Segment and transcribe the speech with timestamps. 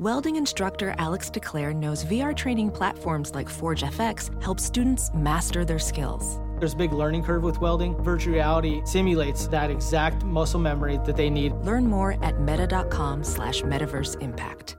[0.00, 5.78] Welding instructor Alex DeClaire knows VR training platforms like Forge FX help students master their
[5.78, 6.40] skills.
[6.58, 8.02] There's a big learning curve with welding.
[8.02, 11.52] Virtual reality simulates that exact muscle memory that they need.
[11.52, 14.78] Learn more at meta.com slash metaverse impact.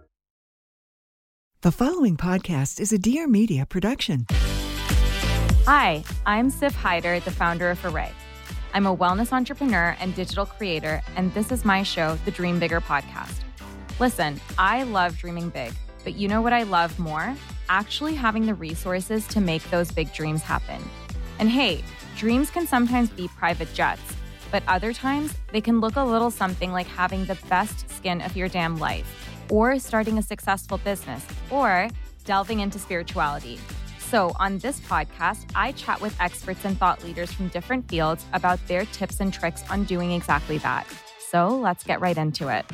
[1.61, 4.25] The following podcast is a Dear Media production.
[5.67, 8.09] Hi, I'm Siff Haider, the founder of Arrae.
[8.73, 12.81] I'm a wellness entrepreneur and digital creator, and this is my show, the Dream Bigger
[12.81, 13.41] podcast.
[14.01, 15.73] Listen, I love dreaming big,
[16.03, 17.35] but you know what I love more?
[17.69, 20.81] Actually having the resources to make those big dreams happen.
[21.37, 21.83] And hey,
[22.17, 24.01] dreams can sometimes be private jets,
[24.49, 28.35] but other times they can look a little something like having the best skin of
[28.35, 29.05] your damn life,
[29.51, 31.87] or starting a successful business, or
[32.25, 33.59] delving into spirituality.
[33.99, 38.59] So, on this podcast, I chat with experts and thought leaders from different fields about
[38.67, 40.87] their tips and tricks on doing exactly that.
[41.19, 42.65] So, let's get right into it.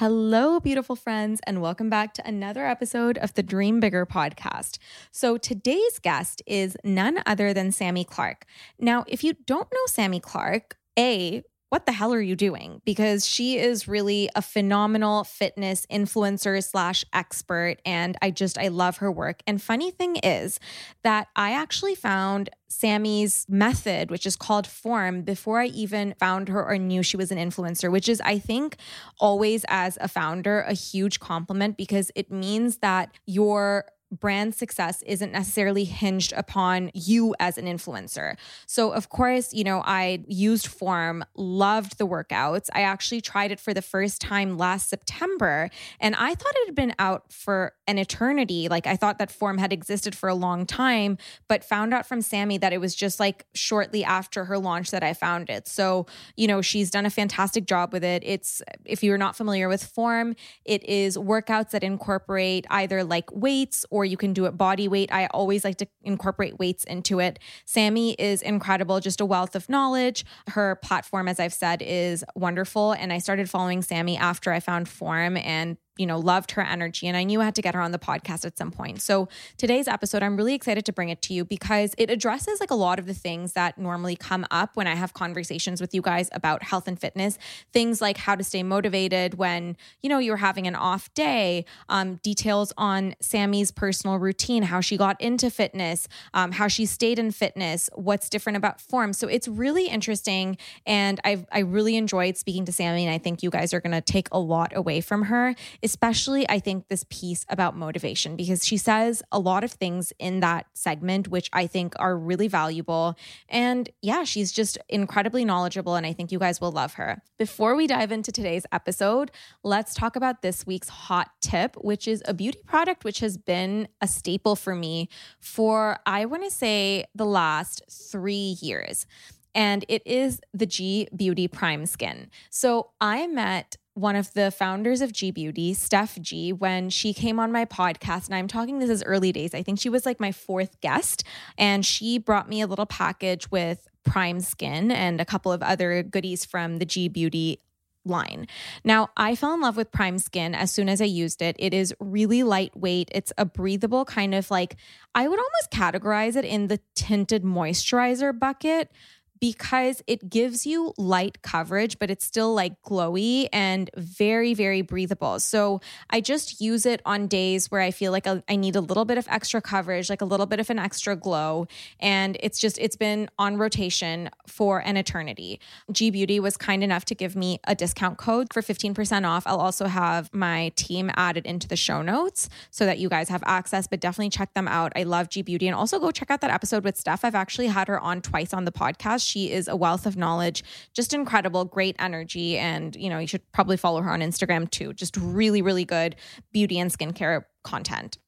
[0.00, 4.78] Hello, beautiful friends, and welcome back to another episode of the Dream Bigger podcast.
[5.12, 8.46] So, today's guest is none other than Sami Clarke.
[8.78, 12.82] Now, if you don't know Sami Clarke, A, what the hell are you doing?
[12.84, 17.76] Because she is really a phenomenal fitness influencer slash expert.
[17.86, 19.40] And I just, I love her work.
[19.46, 20.58] And funny thing is
[21.04, 26.64] that I actually found Sami's method, which is called form, before I even found her
[26.64, 28.76] or knew she was an influencer, which is, I think,
[29.20, 35.32] always as a founder, a huge compliment because it means that your brand success isn't
[35.32, 38.36] necessarily hinged upon you as an influencer.
[38.66, 42.68] So, of course, you know, I used Form, loved the workouts.
[42.72, 45.70] I actually tried it for the first time last September,
[46.00, 48.68] and I thought it had been out for an eternity.
[48.68, 51.18] Like, I thought that Form had existed for a long time,
[51.48, 55.02] but found out from Sami that it was just like shortly after her launch that
[55.02, 55.68] I found it.
[55.68, 56.06] So,
[56.36, 58.22] you know, she's done a fantastic job with it.
[58.24, 60.34] It's, if you're not familiar with Form,
[60.64, 64.88] it is workouts that incorporate either like weights or or you can do it body
[64.88, 65.12] weight.
[65.12, 67.38] I always like to incorporate weights into it.
[67.66, 70.24] Sami is incredible, just a wealth of knowledge.
[70.48, 72.92] Her platform, as I've said, is wonderful.
[72.92, 77.06] And I started following Sami after I found Form and you know, loved her energy
[77.06, 79.02] and I knew I had to get her on the podcast at some point.
[79.02, 79.28] So
[79.58, 82.74] today's episode, I'm really excited to bring it to you because it addresses like a
[82.74, 86.30] lot of the things that normally come up when I have conversations with you guys
[86.32, 87.38] about health and fitness.
[87.72, 92.16] Things like how to stay motivated when, you know, you're having an off day, um,
[92.22, 97.30] details on Sami's personal routine, how she got into fitness, um, how she stayed in
[97.30, 99.12] fitness, what's different about form.
[99.12, 100.56] So it's really interesting.
[100.86, 103.04] And I've, I really enjoyed speaking to Sami.
[103.04, 106.48] And I think you guys are going to take a lot away from her especially
[106.48, 110.66] I think this piece about motivation because she says a lot of things in that
[110.74, 113.16] segment which I think are really valuable
[113.48, 117.22] and yeah she's just incredibly knowledgeable and I think you guys will love her.
[117.38, 119.30] Before we dive into today's episode,
[119.62, 123.88] let's talk about this week's hot tip which is a beauty product which has been
[124.00, 125.08] a staple for me
[125.38, 129.06] for I want to say the last 3 years
[129.54, 132.30] and it is the Gee Beauty Prime Skin.
[132.50, 137.38] So I met one of the founders of Gee Beauty, Steph Gee, when she came
[137.38, 138.26] on my podcast.
[138.26, 139.54] And I'm talking this is early days.
[139.54, 141.24] I think she was like my fourth guest.
[141.58, 146.02] And she brought me a little package with Prime Skin and a couple of other
[146.02, 147.60] goodies from the Gee Beauty
[148.04, 148.46] line.
[148.82, 151.54] Now, I fell in love with Prime Skin as soon as I used it.
[151.58, 153.10] It is really lightweight.
[153.12, 154.76] It's a breathable kind of like,
[155.14, 158.90] I would almost categorize it in the tinted moisturizer bucket
[159.40, 165.40] because it gives you light coverage, but it's still like glowy and very, very breathable.
[165.40, 169.06] So I just use it on days where I feel like I need a little
[169.06, 171.66] bit of extra coverage, like a little bit of an extra glow.
[172.00, 175.58] And it's just, it's been on rotation for an eternity.
[175.90, 179.44] Gee Beauty was kind enough to give me a discount code for 15% off.
[179.46, 183.42] I'll also have my team added into the show notes so that you guys have
[183.46, 184.92] access, but definitely check them out.
[184.94, 185.66] I love Gee Beauty.
[185.66, 187.24] And also go check out that episode with Steph.
[187.24, 190.64] I've actually had her on twice on the podcast she is a wealth of knowledge,
[190.92, 192.58] just incredible, great energy.
[192.58, 194.92] And, you know, you should probably follow her on Instagram too.
[194.92, 196.16] Just really, really good
[196.52, 198.18] beauty and skincare content.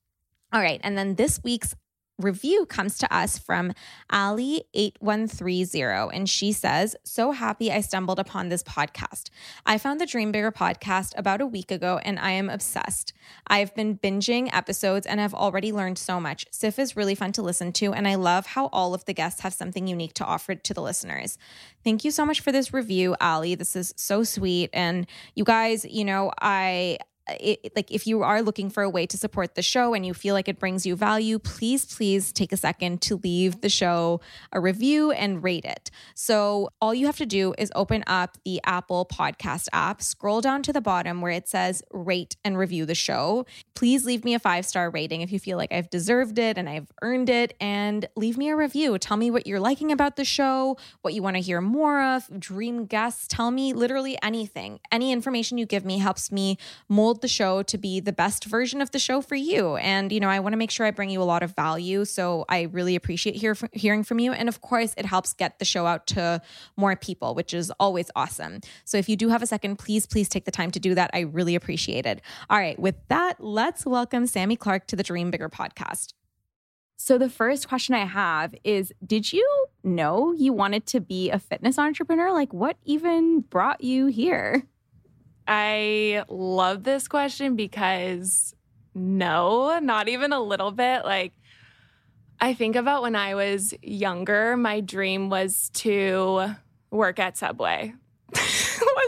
[0.52, 0.80] All right.
[0.84, 1.74] And then this week's
[2.22, 3.72] review comes to us from
[4.12, 9.30] Ali8130, and she says, So happy I stumbled upon this podcast.
[9.66, 13.12] I found the Dream Bigger podcast about a week ago, and I am obsessed.
[13.46, 16.46] I've been binging episodes and I've already learned so much.
[16.50, 19.42] Siff is really fun to listen to, and I love how all of the guests
[19.42, 21.38] have something unique to offer to the listeners.
[21.84, 23.54] Thank you so much for this review, Ali.
[23.54, 24.70] This is so sweet.
[24.72, 26.98] And you guys, you know, I
[27.28, 30.14] it, like if you are looking for a way to support the show and you
[30.14, 34.20] feel like it brings you value please please take a second to leave the show
[34.52, 35.90] a review and rate it.
[36.14, 40.62] So all you have to do is open up the apple podcast app scroll down
[40.64, 43.46] to the bottom where it says rate and review the show.
[43.74, 46.68] Please leave me a five star rating if you feel like i've deserved it and
[46.68, 48.98] i've earned it and leave me a review.
[48.98, 52.28] Tell me what you're liking about the show what you want to hear more of
[52.38, 54.80] dream guests tell me literally anything.
[54.90, 56.58] Any information you give me helps me
[56.88, 59.76] mold the show to be the best version of the show for you.
[59.76, 62.04] And, you know, I want to make sure I bring you a lot of value.
[62.04, 64.32] So I really appreciate hear, hearing from you.
[64.32, 66.40] And of course, it helps get the show out to
[66.76, 68.60] more people, which is always awesome.
[68.84, 71.10] So if you do have a second, please, please take the time to do that.
[71.12, 72.22] I really appreciate it.
[72.48, 72.78] All right.
[72.78, 76.14] With that, let's welcome Sami Clarke to the Dream Bigger podcast.
[77.04, 81.38] So, the first question I have is Did you know you wanted to be a
[81.40, 82.30] fitness entrepreneur?
[82.30, 84.62] Like, what even brought you here?
[85.54, 88.54] I love this question because
[88.94, 91.04] no, not even a little bit.
[91.04, 91.34] Like,
[92.40, 96.54] I think about when I was younger, my dream was to
[96.90, 97.92] work at Subway.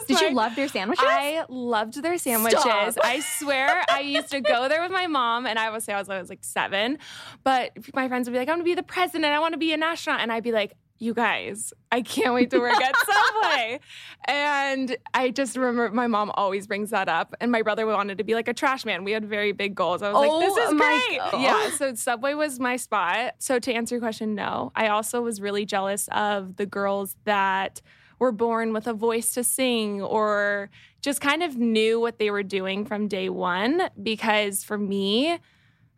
[0.07, 1.03] Did my, you love their sandwiches?
[1.09, 2.61] I loved their sandwiches.
[2.61, 2.95] Stop.
[3.03, 5.99] I swear, I used to go there with my mom, and I would say I
[5.99, 6.99] was, I was like seven,
[7.43, 9.33] but my friends would be like, "I'm gonna be the president.
[9.33, 12.51] I want to be an astronaut," and I'd be like, you guys, I can't wait
[12.51, 13.81] to work at Subway.
[14.27, 17.35] And I just remember my mom always brings that up.
[17.43, 19.05] And my brother wanted to be like a trash man.
[19.05, 20.03] We had very big goals.
[20.03, 21.19] I was oh, like, this is oh great.
[21.19, 21.43] God.
[21.43, 21.71] Yeah.
[21.77, 23.35] So Subway was my spot.
[23.39, 24.73] So to answer your question, no.
[24.75, 27.83] I also was really jealous of the girls that
[28.19, 30.71] were born with a voice to sing or
[31.03, 33.91] just kind of knew what they were doing from day one.
[34.03, 35.39] Because for me,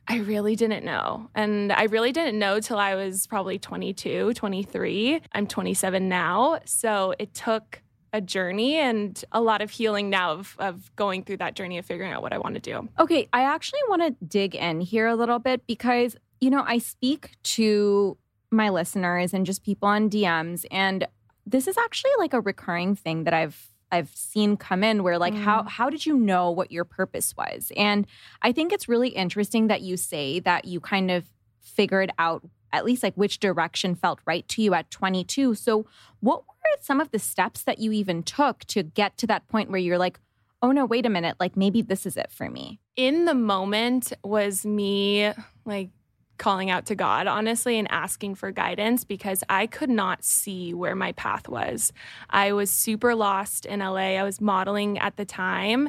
[0.08, 1.30] I really didn't know.
[1.34, 5.20] And I really didn't know till I was probably 22, 23.
[5.32, 6.60] I'm 27 now.
[6.64, 7.82] So it took
[8.12, 11.84] a journey and a lot of healing now of, of going through that journey of
[11.84, 12.88] figuring out what I want to do.
[12.98, 13.28] Okay.
[13.32, 17.32] I actually want to dig in here a little bit because, you know, I speak
[17.42, 18.16] to
[18.50, 20.64] my listeners and just people on DMs.
[20.70, 21.06] And
[21.44, 25.34] this is actually like a recurring thing that I've I've seen come in where like
[25.34, 25.42] mm.
[25.42, 27.72] how how did you know what your purpose was?
[27.76, 28.06] And
[28.42, 31.24] I think it's really interesting that you say that you kind of
[31.60, 32.42] figured out
[32.72, 35.54] at least like which direction felt right to you at 22.
[35.54, 35.86] So
[36.20, 39.70] what were some of the steps that you even took to get to that point
[39.70, 40.20] where you're like,
[40.62, 44.12] "Oh no, wait a minute, like maybe this is it for me." In the moment
[44.24, 45.32] was me
[45.64, 45.90] like
[46.38, 50.94] calling out to God, honestly, and asking for guidance because I could not see where
[50.94, 51.92] my path was.
[52.30, 54.16] I was super lost in LA.
[54.16, 55.88] I was modeling at the time.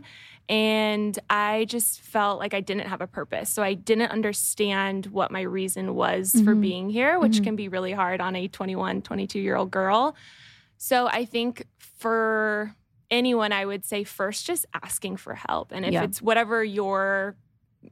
[0.49, 3.49] And I just felt like I didn't have a purpose.
[3.49, 6.45] So I didn't understand what my reason was mm-hmm.
[6.45, 7.44] for being here, which mm-hmm.
[7.44, 10.15] can be really hard on a 21, 22 year old girl.
[10.77, 12.73] So I think for
[13.11, 15.71] anyone, I would say first just asking for help.
[15.73, 16.03] And if yeah.
[16.03, 17.35] it's whatever your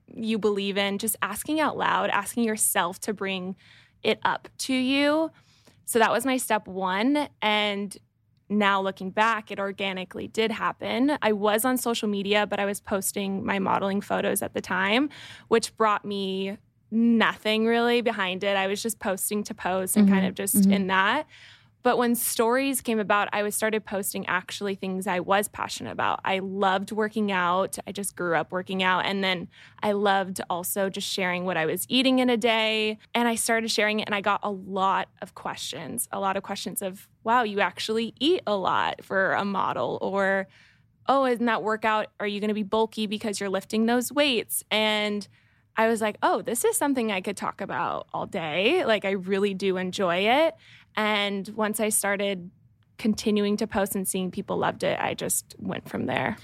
[0.08, 3.56] you believe in, just asking out loud, asking yourself to bring
[4.04, 5.32] it up to you.
[5.86, 7.28] So that was my step one.
[7.42, 7.96] And
[8.50, 11.18] now looking back, it organically did happen.
[11.22, 15.10] I was on social media, but I was posting my modeling photos at the time,
[15.48, 16.58] which brought me
[16.92, 18.56] nothing really behind it.
[18.56, 20.16] I was just posting to post and mm-hmm.
[20.16, 20.74] kind of just mm-hmm.
[20.74, 21.28] in that.
[21.86, 26.20] But when stories came about, I was started posting actually things I was passionate about.
[26.26, 27.78] I loved working out.
[27.86, 29.06] I just grew up working out.
[29.06, 29.50] And then
[29.84, 32.98] I loved also just sharing what I was eating in a day.
[33.14, 36.42] And I started sharing it and I got a lot of questions, a lot of
[36.42, 40.48] questions of, wow, you actually eat a lot for a model or
[41.08, 44.64] oh, in that workout, are you going to be bulky because you're lifting those weights?
[44.72, 45.28] And
[45.78, 48.86] I was like, oh, this is something I could talk about all day.
[48.86, 50.56] Like, I really do enjoy it.
[50.96, 52.50] And once I started
[52.98, 56.38] continuing to post and seeing people loved it, I just went from there.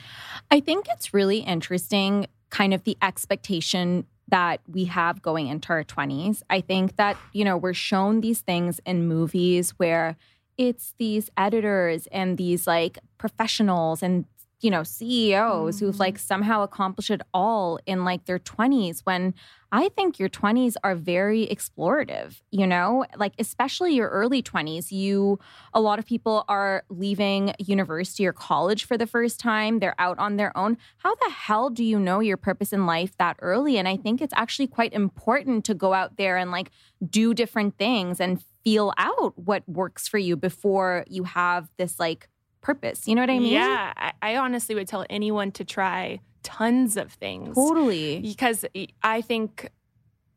[0.49, 5.83] I think it's really interesting, kind of the expectation that we have going into our
[5.83, 6.41] 20s.
[6.49, 10.15] I think that, you know, we're shown these things in movies where
[10.57, 14.25] it's these editors and these like professionals and
[14.59, 15.79] you know CEOs mm.
[15.79, 19.33] who've like somehow accomplished it all in like their 20s when
[19.73, 24.91] I think your 20s are very explorative, you know, like especially your early 20s.
[24.91, 25.39] You,
[25.73, 29.79] a lot of people are leaving university or college for the first time.
[29.79, 30.77] They're out on their own.
[30.97, 33.77] How the hell do you know your purpose in life that early?
[33.77, 36.71] And I think it's actually quite important to go out there and like
[37.09, 42.27] do different things and feel out what works for you before you have this like
[42.59, 43.07] purpose.
[43.07, 43.53] You know what I mean?
[43.53, 43.93] Yeah.
[43.95, 47.55] I, I honestly would tell anyone to try tons of things.
[47.55, 48.19] Totally.
[48.19, 48.65] Because
[49.03, 49.69] I think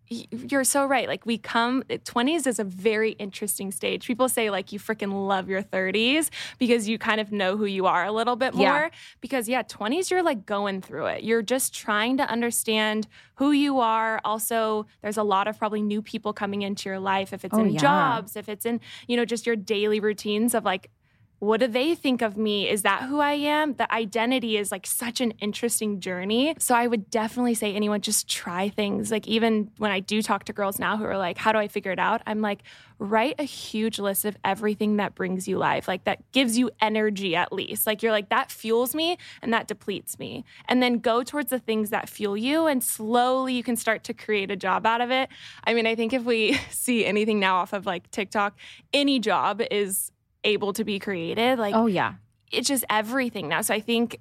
[0.08, 1.08] you're so right.
[1.08, 4.06] Like we come 20s is a very interesting stage.
[4.06, 7.86] People say like you freaking love your 30s because you kind of know who you
[7.86, 8.64] are a little bit more.
[8.66, 8.88] Yeah.
[9.20, 11.24] Because yeah, 20s you're like going through it.
[11.24, 13.06] You're just trying to understand
[13.36, 14.20] who you are.
[14.24, 17.62] Also, there's a lot of probably new people coming into your life if it's oh,
[17.62, 17.80] in yeah.
[17.80, 20.90] jobs, if it's in, you know, just your daily routines of like
[21.44, 22.68] what do they think of me?
[22.68, 23.74] Is that who I am?
[23.74, 26.54] The identity is like such an interesting journey.
[26.58, 29.10] So I would definitely say anyone just try things.
[29.10, 31.68] Like even when I do talk to girls now who are like, how do I
[31.68, 32.22] figure it out?
[32.26, 32.62] I'm like,
[32.98, 37.36] write a huge list of everything that brings you life, like that gives you energy
[37.36, 37.86] at least.
[37.86, 40.44] Like you're like, that fuels me and that depletes me.
[40.68, 44.14] And then go towards the things that fuel you and slowly you can start to
[44.14, 45.28] create a job out of it.
[45.64, 48.56] I mean, I think if we see anything now off of like TikTok,
[48.92, 50.10] any job is
[50.44, 51.58] able to be created.
[51.58, 52.14] Like, oh, yeah.
[52.52, 53.62] It's just everything now.
[53.62, 54.20] So I think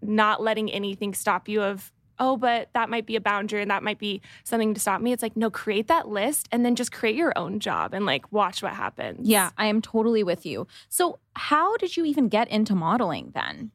[0.00, 3.82] not letting anything stop you of, oh, but that might be a boundary and that
[3.82, 5.12] might be something to stop me.
[5.12, 8.30] It's like, no, create that list and then just create your own job and like
[8.32, 9.28] watch what happens.
[9.28, 10.66] Yeah, I am totally with you.
[10.88, 13.72] So, how did you even get into modeling then?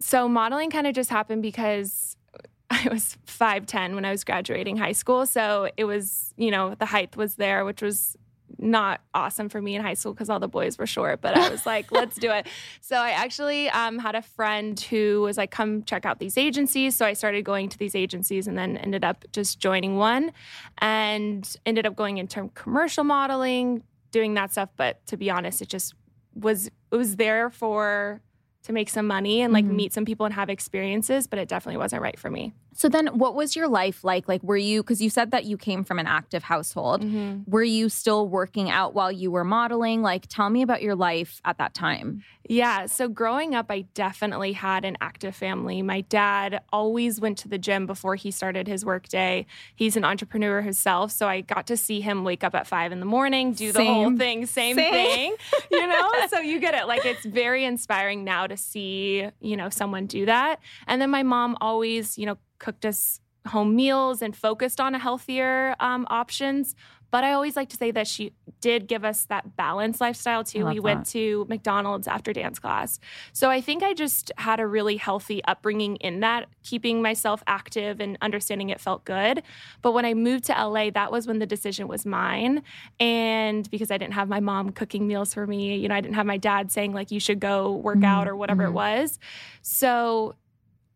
[0.00, 2.16] So, modeling kind of just happened because
[2.70, 5.26] I was 5'10 when I was graduating high school.
[5.26, 8.16] So it was, you know, the height was there, which was
[8.58, 11.48] not awesome for me in high school because all the boys were short, but I
[11.48, 12.46] was like, let's do it.
[12.80, 16.96] So I actually um, had a friend who was like, come check out these agencies.
[16.96, 20.32] So I started going to these agencies and then ended up just joining one
[20.78, 24.68] and ended up going into commercial modeling, doing that stuff.
[24.76, 25.94] But to be honest, it just
[26.34, 28.20] was, it was there for,
[28.64, 29.76] to make some money and like mm-hmm.
[29.76, 32.52] meet some people and have experiences, but it definitely wasn't right for me.
[32.74, 34.28] So then what was your life like?
[34.28, 37.02] Like were you cuz you said that you came from an active household.
[37.02, 37.50] Mm-hmm.
[37.50, 40.02] Were you still working out while you were modeling?
[40.02, 42.22] Like tell me about your life at that time.
[42.48, 45.80] Yeah, so growing up I definitely had an active family.
[45.82, 49.46] My dad always went to the gym before he started his workday.
[49.76, 53.00] He's an entrepreneur himself, so I got to see him wake up at 5 in
[53.00, 53.94] the morning, do the same.
[53.94, 54.92] whole thing, same, same.
[54.92, 55.36] thing,
[55.70, 56.10] you know?
[56.28, 56.86] so you get it.
[56.86, 60.60] Like it's very inspiring now to see, you know, someone do that.
[60.86, 64.98] And then my mom always, you know, cooked us home meals and focused on a
[64.98, 66.74] healthier um, options.
[67.10, 70.64] But I always like to say that she did give us that balanced lifestyle too.
[70.64, 70.82] We that.
[70.82, 73.00] went to McDonald's after dance class.
[73.34, 78.00] So I think I just had a really healthy upbringing in that, keeping myself active
[78.00, 79.42] and understanding it felt good.
[79.82, 82.62] But when I moved to LA, that was when the decision was mine.
[82.98, 86.14] And because I didn't have my mom cooking meals for me, you know, I didn't
[86.14, 88.04] have my dad saying, like, you should go work mm-hmm.
[88.06, 88.72] out or whatever mm-hmm.
[88.72, 89.18] it was.
[89.60, 90.34] So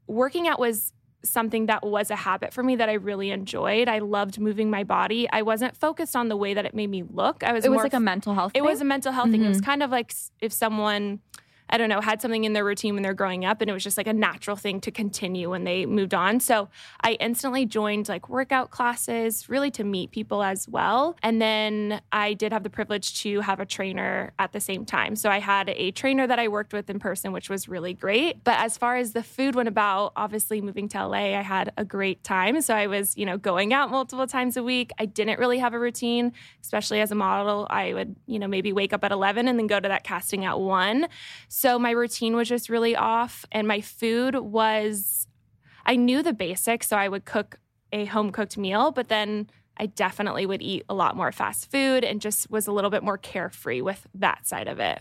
[0.06, 0.92] working out was
[1.28, 3.88] something that was a habit for me that I really enjoyed.
[3.88, 5.28] I loved moving my body.
[5.30, 7.42] I wasn't focused on the way that it made me look.
[7.44, 7.64] I was.
[7.64, 8.52] It was like a mental health.
[8.54, 8.64] It thing?
[8.64, 9.32] was a mental health mm-hmm.
[9.32, 9.44] thing.
[9.44, 9.66] It was mm-hmm.
[9.66, 11.20] kind of like if someone
[11.68, 13.82] I don't know, had something in their routine when they're growing up and it was
[13.82, 16.40] just like a natural thing to continue when they moved on.
[16.40, 16.68] So
[17.00, 21.16] I instantly joined like workout classes, really to meet people as well.
[21.22, 25.16] And then I did have the privilege to have a trainer at the same time.
[25.16, 28.44] So I had a trainer that I worked with in person, which was really great.
[28.44, 31.84] But as far as the food went about, obviously moving to LA, I had a
[31.84, 32.60] great time.
[32.60, 34.92] So I was, you know, going out multiple times a week.
[34.98, 36.32] I didn't really have a routine,
[36.62, 37.66] especially as a model.
[37.70, 40.44] I would, you know, maybe wake up at 11 and then go to that casting
[40.44, 41.08] at 1.
[41.58, 45.26] So my routine was just really off, and my food was,
[45.86, 46.86] I knew the basics.
[46.86, 47.58] So I would cook
[47.92, 49.48] a home cooked meal, but then
[49.78, 53.02] I definitely would eat a lot more fast food and just was a little bit
[53.02, 55.00] more carefree with that side of it.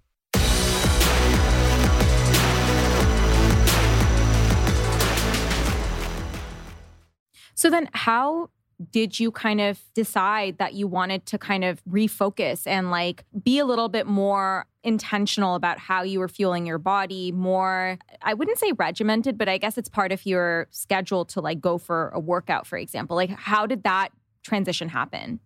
[7.61, 8.49] So then, how
[8.89, 13.59] did you kind of decide that you wanted to kind of refocus and like be
[13.59, 18.57] a little bit more intentional about how you were fueling your body more i wouldn't
[18.57, 22.19] say regimented but i guess it's part of your schedule to like go for a
[22.19, 23.15] workout for example.
[23.15, 24.09] Like how did that
[24.41, 25.39] transition happen?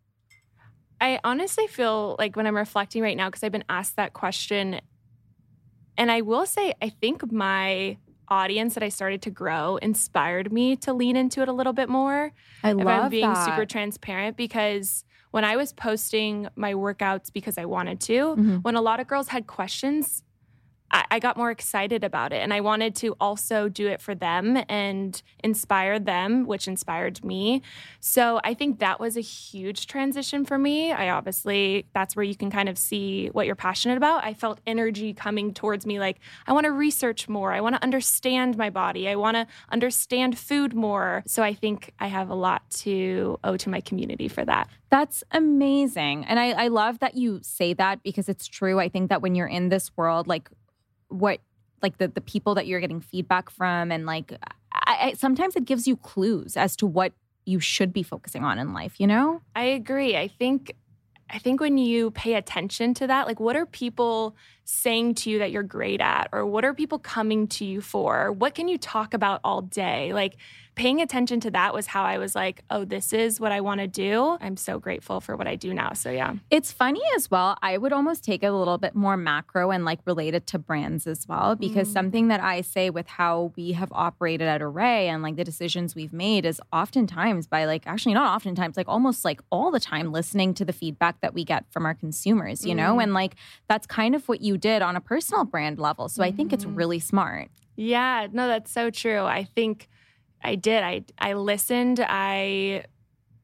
[1.01, 4.79] I honestly feel like when I'm reflecting right now, because I've been asked that question,
[5.97, 7.97] and I will say, I think my
[8.29, 11.89] audience that I started to grow inspired me to lean into it a little bit
[11.89, 12.31] more.
[12.63, 13.45] I if love I'm being that.
[13.45, 18.63] super transparent because when I was posting my workouts because I wanted to, Mhm.
[18.63, 20.23] when a lot of girls had questions,
[20.91, 22.37] I, I got more excited about it.
[22.37, 27.61] And I wanted to also do it for them and inspire them, which inspired me.
[27.99, 30.91] So I think that was a huge transition for me.
[30.91, 34.23] I obviously, that's where you can kind of see what you're passionate about.
[34.23, 37.51] I felt energy coming towards me like, I want to research more.
[37.51, 39.09] I want to understand my body.
[39.09, 41.23] I want to understand food more.
[41.27, 44.69] So I think I have a lot to owe to my community for that.
[44.89, 46.25] That's amazing.
[46.25, 48.79] And I, I love that you say that because it's true.
[48.79, 50.49] I think that when you're in this world, like
[51.09, 51.39] what
[51.81, 54.33] like the, the people that you're getting feedback from and like
[54.73, 57.13] I, I, sometimes it gives you clues as to what
[57.45, 59.41] you should be focusing on in life, you know?
[59.55, 60.17] I agree.
[60.17, 60.73] I think
[61.29, 64.35] I think when you pay attention to that, like what are people
[64.65, 68.31] saying to you that you're great at or what are people coming to you for?
[68.31, 70.11] What can you talk about all day?
[70.11, 70.35] Like
[70.75, 73.79] paying attention to that was how I was like, "Oh, this is what I want
[73.79, 75.93] to do." I'm so grateful for what I do now.
[75.93, 76.33] So yeah.
[76.51, 77.57] It's funny as well.
[77.61, 81.07] I would almost take it a little bit more macro and like related to brands
[81.07, 81.93] as well, because Mm.
[81.93, 85.95] something that I say with how we have operated at Arrae and like the decisions
[85.95, 90.11] we've made is oftentimes by like, actually, not oftentimes, like almost like all the time
[90.11, 92.95] listening to the feedback that we get from our consumers, you know?
[92.97, 93.03] Mm.
[93.03, 93.35] And like
[93.69, 96.09] that's kind of what you did on a personal brand level.
[96.09, 96.75] So I think it's Mhm.
[96.77, 97.49] really smart.
[97.77, 99.23] Yeah, no, that's so true.
[99.25, 99.89] I think
[100.43, 100.83] I did.
[100.83, 101.99] I I listened.
[102.07, 102.85] I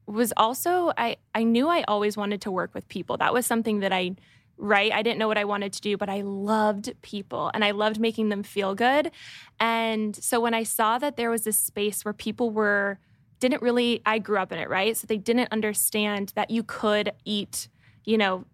[0.06, 3.16] was also I I knew I always wanted to work with people.
[3.18, 4.16] That was something that I
[4.58, 7.72] right, I didn't know what I wanted to do, but I loved people and I
[7.72, 9.10] loved making them feel good.
[9.60, 12.98] And so when I saw that there was this space where people were
[13.40, 14.96] didn't really I grew up in it, right?
[14.96, 17.68] So they didn't understand that you could eat,
[18.04, 18.44] you know,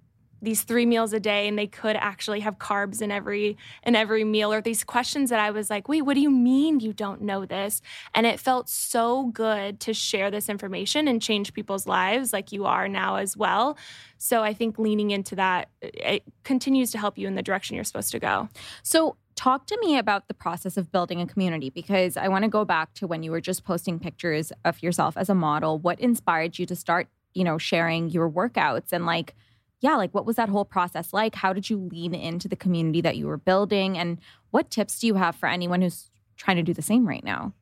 [0.43, 4.25] these three meals a day and they could actually have carbs in every in every
[4.25, 7.23] meal or these questions that I was like, "Wait, what do you mean you don't
[7.23, 7.83] know this?"
[8.15, 12.65] And it felt so good to share this information and change people's lives like you
[12.67, 13.77] are now as well.
[14.19, 17.85] So I think leaning into that it continues to help you in the direction you're
[17.85, 18.49] supposed to go.
[18.83, 22.49] So, talk to me about the process of building a community because I want to
[22.49, 25.79] go back to when you were just posting pictures of yourself as a model.
[25.79, 29.37] What inspired you to start, you know, sharing your workouts and like,
[29.81, 31.35] yeah, like what was that whole process like?
[31.35, 33.97] How did you lean into the community that you were building?
[33.97, 34.19] And
[34.51, 37.53] what tips do you have for anyone who's trying to do the same right now?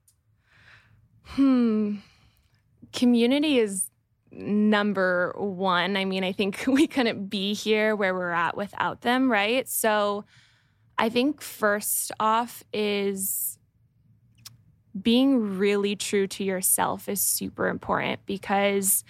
[1.24, 1.96] Hmm.
[2.92, 3.90] Community is
[4.30, 5.96] number one.
[5.96, 9.68] I mean, I think we couldn't be here where we're at without them, right?
[9.68, 10.24] So
[10.98, 13.58] I think first off is
[15.00, 19.04] being really true to yourself is super important because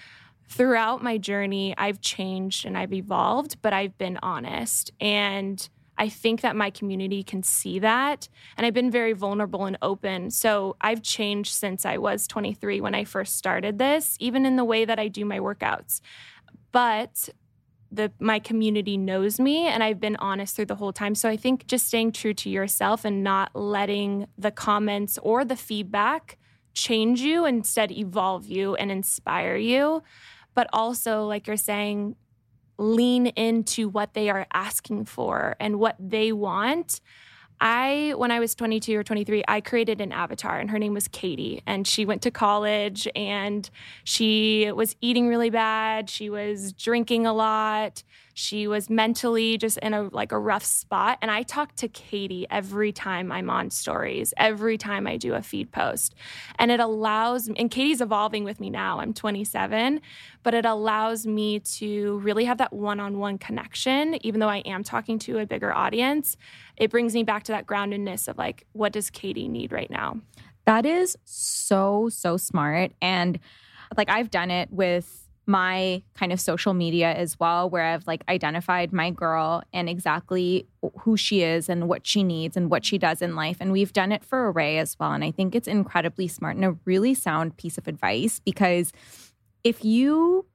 [0.49, 4.91] throughout my journey, I've changed and I've evolved, but I've been honest.
[5.01, 8.29] And I think that my community can see that.
[8.57, 10.31] And I've been very vulnerable and open.
[10.31, 14.65] So I've changed since I was 23 when I first started this, even in the
[14.65, 16.01] way that I do my workouts.
[16.73, 17.31] But
[17.93, 21.15] the my community knows me and I've been honest through the whole time.
[21.15, 25.57] So I think just staying true to yourself and not letting the comments or the
[25.57, 26.37] feedback
[26.75, 30.03] change you, instead evolve you and inspire you.
[30.57, 32.16] But also, like you're saying,
[32.79, 37.01] lean into what they are asking for and what they want.
[37.61, 41.09] I, when I was 22 or 23, I created an avatar and her name was
[41.09, 41.62] Katie.
[41.66, 43.69] And she went to college and
[44.05, 46.11] she was eating really bad.
[46.11, 48.03] She was drinking a lot.
[48.35, 51.16] She was mentally just in a like a rough spot.
[51.23, 55.40] And I talk to Katie every time I'm on stories, every time I do a
[55.40, 56.14] feed post.
[56.59, 59.01] And it allows and Katie's evolving with me now.
[59.01, 60.03] I'm 27,
[60.47, 65.19] but it allows me to really have that one-on-one connection, even though I am talking
[65.19, 66.37] to a bigger audience.
[66.77, 70.21] It brings me back to that groundedness of like, what does Katie need right now?
[70.65, 72.93] That is so, so smart.
[73.03, 73.41] And
[73.97, 78.23] like I've done it with my kind of social media as well, where I've like
[78.29, 80.69] identified my girl and exactly
[81.01, 83.57] who she is and what she needs and what she does in life.
[83.59, 85.11] And we've done it for Arrae as well.
[85.11, 88.93] And I think it's incredibly smart and a really sound piece of advice because
[89.67, 90.47] if you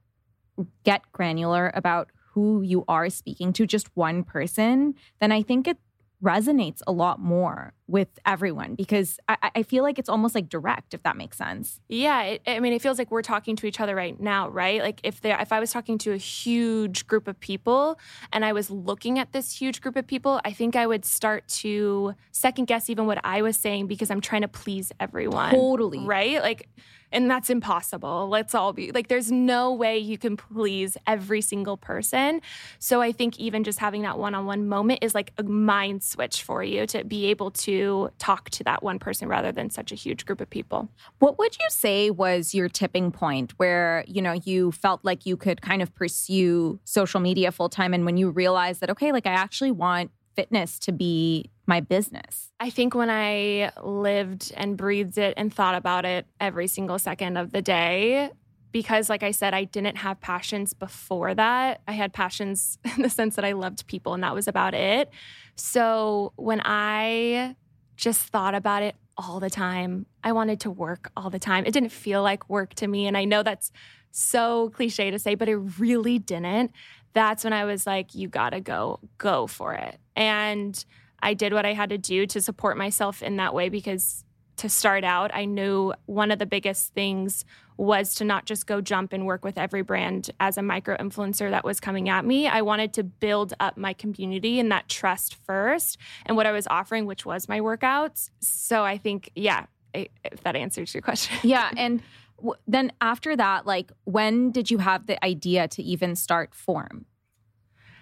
[0.84, 5.76] get granular about who you are speaking to, just one person, then I think it
[6.24, 10.94] resonates a lot more with everyone because I, I feel like it's almost like direct,
[10.94, 11.78] if that makes sense.
[11.90, 14.80] Yeah, it, I mean, it feels like we're talking to each other right now, right?
[14.80, 17.98] Like if there, if I was talking to a huge group of people
[18.32, 21.48] and I was looking at this huge group of people, I think I would start
[21.48, 25.50] to second guess even what I was saying because I'm trying to please everyone.
[25.50, 25.98] Totally.
[25.98, 26.40] Right?
[26.40, 26.68] Like
[27.12, 28.28] and that's impossible.
[28.28, 32.40] Let's all be like, there's no way you can please every single person.
[32.78, 36.02] So I think even just having that one on one moment is like a mind
[36.02, 39.92] switch for you to be able to talk to that one person rather than such
[39.92, 40.88] a huge group of people.
[41.18, 45.36] What would you say was your tipping point where, you know, you felt like you
[45.36, 49.26] could kind of pursue social media full time and when you realized that, okay, like
[49.26, 52.52] I actually want fitness to be my business?
[52.60, 57.36] I think when I lived and breathed it and thought about it every single second
[57.36, 58.30] of the day,
[58.72, 61.82] because like I said, I didn't have passions before that.
[61.86, 65.10] I had passions in the sense that I loved people and that was about it.
[65.54, 67.56] So when I
[67.96, 71.64] just thought about it all the time, I wanted to work all the time.
[71.66, 73.06] It didn't feel like work to me.
[73.06, 73.70] And I know that's
[74.10, 76.72] so cliche to say, but it really didn't.
[77.12, 79.98] That's when I was like, you gotta go, go for it.
[80.16, 80.82] And
[81.22, 84.24] I did what I had to do to support myself in that way because
[84.56, 87.44] to start out, I knew one of the biggest things
[87.76, 91.50] was to not just go jump and work with every brand as a micro influencer
[91.50, 92.46] that was coming at me.
[92.46, 96.66] I wanted to build up my community and that trust first and what I was
[96.68, 98.30] offering, which was my workouts.
[98.40, 101.36] So I think, yeah, if that answers your question.
[101.42, 101.70] Yeah.
[101.76, 102.02] And
[102.36, 107.06] w- then after that, like, when did you have the idea to even start Form?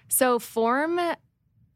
[0.08, 1.00] So, Form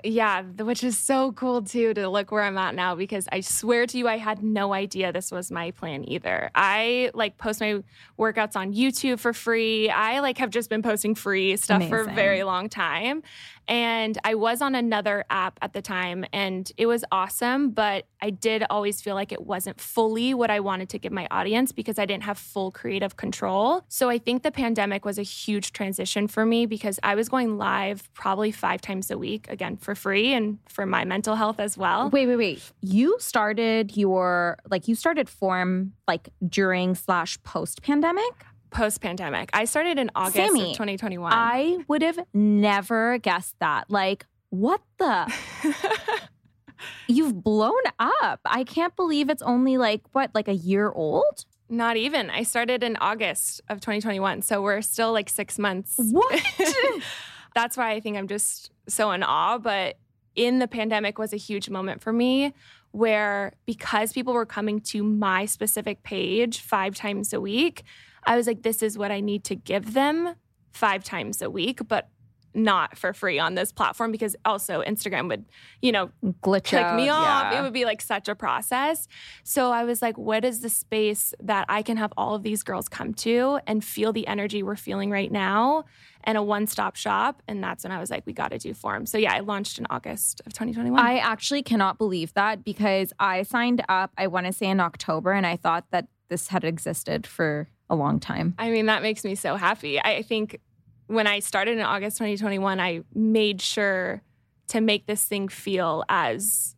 [0.05, 3.87] yeah, which is so cool too to look where I'm at now because I swear
[3.87, 6.51] to you, I had no idea this was my plan either.
[6.55, 7.83] I like post my
[8.19, 9.89] workouts on YouTube for free.
[9.89, 11.91] I like have just been posting free stuff Amazing.
[11.91, 13.23] for a very long time.
[13.69, 18.31] And I was on another app at the time and it was awesome, but I
[18.31, 21.99] did always feel like it wasn't fully what I wanted to give my audience because
[21.99, 23.83] I didn't have full creative control.
[23.89, 27.59] So I think the pandemic was a huge transition for me because I was going
[27.59, 31.77] live probably five times a week, again, for free and for my mental health as
[31.77, 32.11] well.
[32.11, 32.73] Wait, wait, wait.
[32.81, 38.45] You started your, like, you started Form like during slash post pandemic?
[38.75, 39.51] Post pandemic.
[39.55, 41.33] I started in August Sammy, of 2021.
[41.33, 43.91] I would have never guessed that.
[43.91, 45.33] Like, what the?
[47.09, 48.41] You've blown up.
[48.45, 51.47] I can't believe it's only like, what, like a year old?
[51.71, 52.29] Not even.
[52.29, 54.43] I started in August of 2021.
[54.43, 55.95] So we're still like six months.
[55.97, 56.43] What?
[57.55, 59.59] That's why I think I'm just so in awe.
[59.59, 59.97] But
[60.35, 62.53] in the pandemic was a huge moment for me
[62.91, 67.83] where because people were coming to my specific page five times a week,
[68.27, 70.35] I was like, this is what I need to give them
[70.73, 72.09] five times a week, but
[72.55, 75.45] not for free on this platform because also Instagram would,
[75.83, 77.53] you know, glitch click out, me off.
[77.53, 77.59] Yeah.
[77.59, 79.09] It would be like such a process.
[79.43, 82.63] So I was like, what is the space that I can have all of these
[82.63, 85.85] girls come to and feel the energy we're feeling right now
[86.23, 87.43] and a one stop shop?
[87.49, 89.07] And that's when I was like, we got to do form.
[89.07, 90.99] So yeah, I launched in August of 2021.
[90.99, 95.33] I actually cannot believe that because I signed up, I want to say in October,
[95.33, 98.55] and I thought that this had existed for a long time.
[98.59, 100.01] I mean, that makes me so happy.
[100.01, 100.61] I think
[101.07, 104.23] when I started in August 2021, I made sure
[104.69, 106.77] to make this thing feel as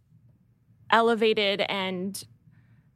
[0.90, 2.24] elevated and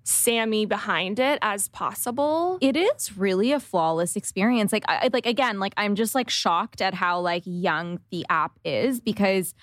[0.02, 2.58] Sammy behind it as possible.
[2.60, 4.72] It is really a flawless experience.
[4.72, 8.58] Like I like again, like I'm just like shocked at how like young the app
[8.64, 9.54] is because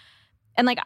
[0.55, 0.79] and like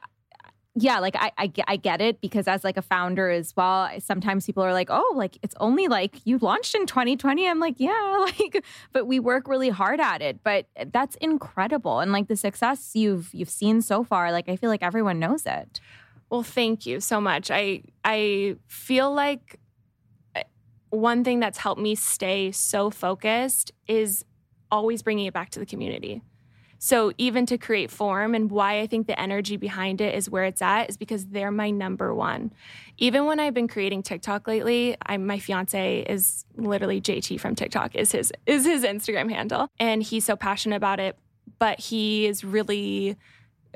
[0.75, 4.45] yeah, like I, I, I get it because as like a founder as well, sometimes
[4.45, 7.47] people are like, oh, like it's only like you launched in 2020.
[7.47, 10.43] I'm like, yeah, like, but we work really hard at it.
[10.43, 14.69] But that's incredible, and like the success you've you've seen so far, like I feel
[14.69, 15.81] like everyone knows it.
[16.29, 17.51] Well, thank you so much.
[17.51, 19.59] I I feel like
[20.35, 20.43] eh,
[20.89, 24.23] one thing that's helped me stay so focused is
[24.71, 26.21] always bringing it back to the community.
[26.83, 30.45] So even to create form and why I think the energy behind it is where
[30.45, 32.51] it's at is because they're my number one.
[32.97, 37.93] Even when I've been creating TikTok lately, I'm my fiance is literally JT from TikTok
[37.95, 41.19] is his is his Instagram handle and he's so passionate about it,
[41.59, 43.15] but he is really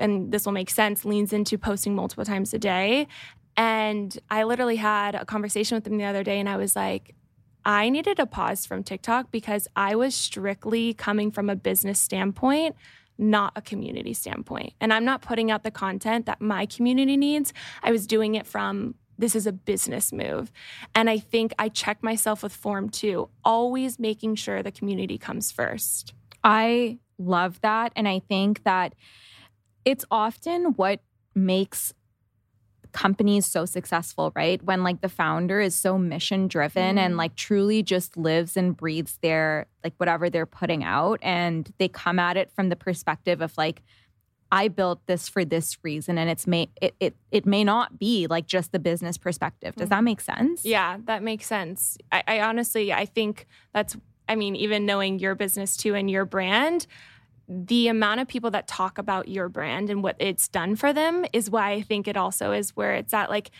[0.00, 3.06] and this will make sense leans into posting multiple times a day.
[3.56, 7.14] And I literally had a conversation with him the other day and I was like
[7.66, 12.76] I needed a pause from TikTok because I was strictly coming from a business standpoint,
[13.18, 14.74] not a community standpoint.
[14.80, 17.52] And I'm not putting out the content that my community needs.
[17.82, 20.52] I was doing it from this is a business move.
[20.94, 25.50] And I think I check myself with form too, always making sure the community comes
[25.50, 26.14] first.
[26.44, 27.92] I love that.
[27.96, 28.94] And I think that
[29.84, 31.00] it's often what
[31.34, 31.92] makes
[32.96, 34.62] company is so successful, right?
[34.62, 37.18] When like the founder is so mission driven and mm.
[37.18, 42.18] like truly just lives and breathes their like whatever they're putting out and they come
[42.18, 43.82] at it from the perspective of like
[44.50, 48.26] I built this for this reason and it's may it it it may not be
[48.28, 49.74] like just the business perspective.
[49.74, 50.04] Does that mm.
[50.04, 50.64] make sense?
[50.64, 51.98] Yeah, that makes sense.
[52.10, 53.94] I, I honestly, I think that's,
[54.26, 56.86] I mean, even knowing your business too and your brand,
[57.48, 61.24] the amount of people that talk about your brand and what it's done for them
[61.32, 63.30] is why I think it also is where it's at.
[63.30, 63.50] Like,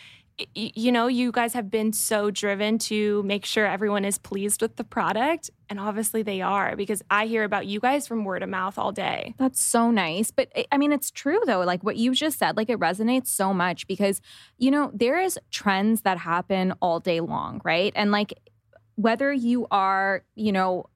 [0.54, 4.76] you know, you guys have been so driven to make sure everyone is pleased with
[4.76, 5.50] the product.
[5.70, 8.92] And obviously they are because I hear about you guys from word of mouth all
[8.92, 9.34] day.
[9.38, 10.30] That's so nice.
[10.30, 11.60] But I- mean, it's true though.
[11.60, 14.20] Like what you just said, like it resonates so much because,
[14.58, 17.92] you know, there is trends that happen all day long, right?
[17.96, 18.34] And like
[18.96, 20.86] whether you are, you know,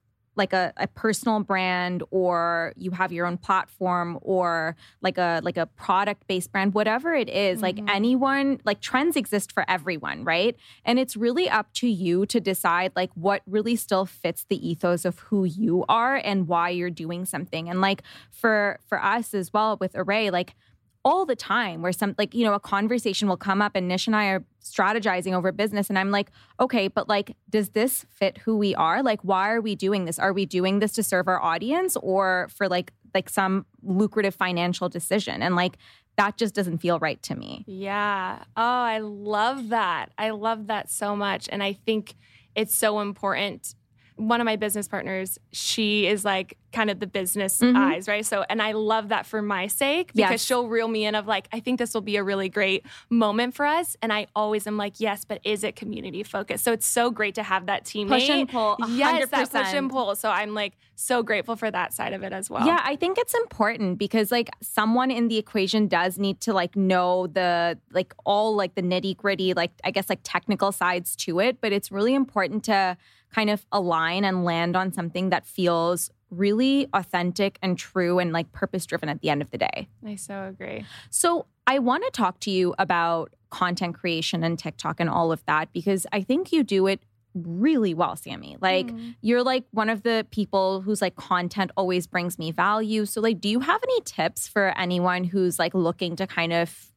[0.40, 5.58] like a, a personal brand or you have your own platform or like a like
[5.58, 7.90] a product based brand whatever it is, like mm-hmm.
[7.90, 10.56] anyone like trends exist for everyone right?
[10.84, 15.04] And it's really up to you to decide like what really still fits the ethos
[15.04, 17.68] of who you are and why you're doing something.
[17.68, 20.54] And like for for us as well with Arrae like
[21.04, 24.06] all the time where some like you know a conversation will come up and nish
[24.06, 28.36] and i are strategizing over business and i'm like okay but like does this fit
[28.38, 31.26] who we are like why are we doing this are we doing this to serve
[31.26, 35.78] our audience or for like like some lucrative financial decision and like
[36.16, 38.40] that just doesn't feel right to me Yeah.
[38.56, 40.10] Oh, I love that.
[40.18, 41.48] I love that so much.
[41.50, 42.14] And I think
[42.54, 43.74] it's so important.
[44.20, 47.76] One of my business partners, she is like kind of the business mm-hmm.
[47.76, 48.24] eyes, right?
[48.24, 50.44] So, and I love that for my sake because Yes.
[50.44, 53.54] she'll reel me in of like, I think this will be a really great moment
[53.54, 53.96] for us.
[54.02, 56.64] And I always am like, yes, but is it community focused?
[56.64, 58.08] So it's so great to have that teammate.
[58.08, 59.74] Push and pull, a Yes, that push 100%.
[59.74, 60.14] and pull.
[60.14, 62.66] So I'm like so grateful for that side of it as well.
[62.66, 66.76] Yeah, I think it's important because like someone in the equation does need to like
[66.76, 71.40] know the like all like the nitty gritty, like I guess like technical sides to
[71.40, 71.60] it.
[71.60, 72.96] But it's really important to
[73.34, 78.50] kind of align and land on something that feels really authentic and true and like
[78.52, 79.88] purpose driven at the end of the day.
[80.06, 80.84] I so agree.
[81.10, 85.44] So I want to talk to you about content creation and TikTok and all of
[85.46, 87.00] that because I think you do it
[87.34, 88.56] really well, Sami.
[88.60, 89.10] Like mm-hmm.
[89.20, 93.06] you're like one of the people whose like content always brings me value.
[93.06, 96.92] So like do you have any tips for anyone who's like looking to kind of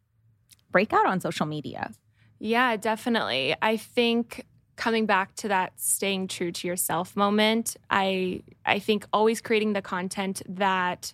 [0.72, 1.92] break out on social media?
[2.40, 3.56] Yeah, definitely.
[3.62, 9.42] I think coming back to that staying true to yourself moment, I I think always
[9.42, 11.14] creating the content that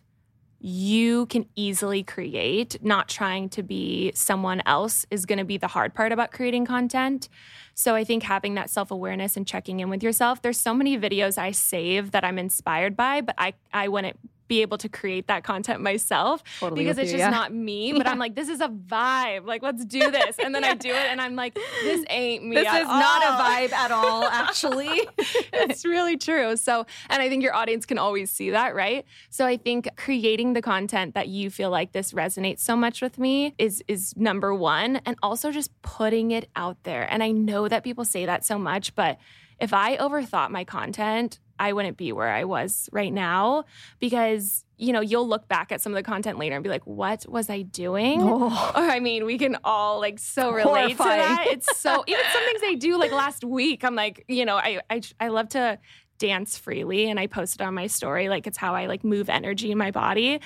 [0.62, 5.68] you can easily create, not trying to be someone else is going to be the
[5.68, 7.30] hard part about creating content.
[7.76, 10.42] So I think having that self-awareness and checking in with yourself.
[10.42, 14.18] There's so many videos I save that I'm inspired by, but I I wouldn't
[14.50, 17.30] be able to create that content myself Totally because it's you, just yeah.
[17.30, 17.94] not me.
[18.00, 19.46] But I'm like, this is a vibe.
[19.46, 20.38] Like, let's do this.
[20.40, 22.58] And then I do it, and I'm like, this ain't me.
[22.58, 23.00] at all.
[23.00, 25.08] Not a vibe at all, actually.
[25.54, 26.56] it's really true.
[26.56, 29.06] So, and I think your audience can always see that, right?
[29.30, 33.20] So I think creating the content that you feel like this resonates so much with
[33.20, 37.06] me is is number 1 and also just putting it out there.
[37.12, 39.18] And I know that people say that so much, but
[39.60, 43.66] if I overthought my content, I wouldn't be where I was right now
[44.00, 46.88] because you know, you'll look back at some of the content later and be like,
[46.88, 48.22] what was I doing?
[48.22, 51.46] Or I mean, we can all like so relate to that.
[51.48, 54.82] It's so even some things I do like last week, I'm like, you know, I
[54.90, 55.78] I, I love to
[56.18, 58.30] dance freely and I post it on my story.
[58.30, 60.40] Like it's how I like move energy in my body.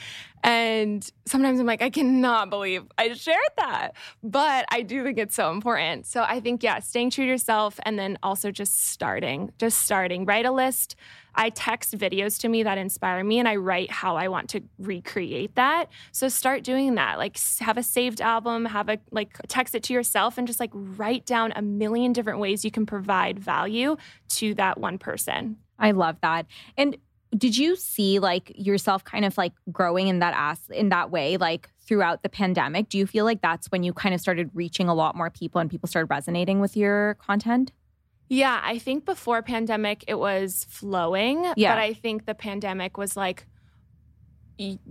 [0.43, 3.91] And sometimes I'm like, I cannot believe I shared that.
[4.21, 6.05] But I do think it's so important.
[6.05, 10.25] So I think, yeah, staying true to yourself and then also just starting, just starting.
[10.25, 10.97] Write a list.
[11.35, 14.61] I text videos to me that inspire me and I write how I want to
[14.77, 15.85] recreate that.
[16.11, 17.17] So start doing that.
[17.17, 20.71] Like have a saved album, have a like text it to yourself and just like
[20.73, 23.95] write down a million different ways you can provide value
[24.29, 25.57] to that one person.
[25.79, 26.45] I love that.
[26.77, 26.97] And
[27.37, 31.37] did you see like yourself kind of like growing in that ass in that way
[31.37, 32.89] like throughout the pandemic?
[32.89, 35.59] Do you feel like that's when you kind of started reaching a lot more people
[35.59, 37.71] and people started resonating with your content?
[38.29, 41.73] Yeah, I think before pandemic it was flowing, Yeah.
[41.75, 43.45] but I think the pandemic was like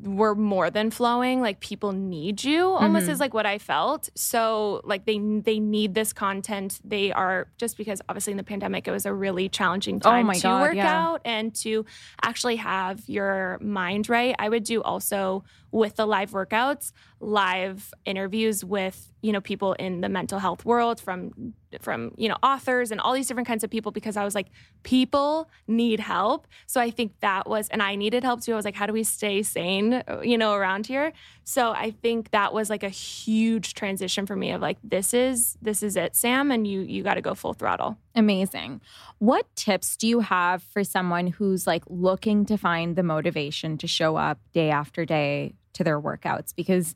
[0.02, 3.10] we're more than flowing like people need you almost Mhm.
[3.10, 7.76] is like what i felt so like they they need this content they are just
[7.76, 10.60] because obviously in the pandemic it was a really challenging Oh time my to God,
[10.62, 11.00] work yeah.
[11.00, 11.84] out and to
[12.22, 18.64] actually have your mind right i would do also with the live workouts live interviews
[18.64, 23.00] with you know people in the mental health world from from you know authors and
[23.00, 24.48] all these different kinds of people because I was like
[24.82, 26.48] people need help.
[26.66, 28.52] So I think that was and I needed help too.
[28.52, 31.12] I was like how do we stay sane you know around here?
[31.44, 35.56] So I think that was like a huge transition for me of like this is
[35.62, 37.96] this is it Sam and you you got to go full throttle.
[38.16, 38.80] Amazing.
[39.18, 43.86] What tips do you have for someone who's like looking to find the motivation to
[43.86, 46.54] show up day after day to their workouts?
[46.54, 46.94] Because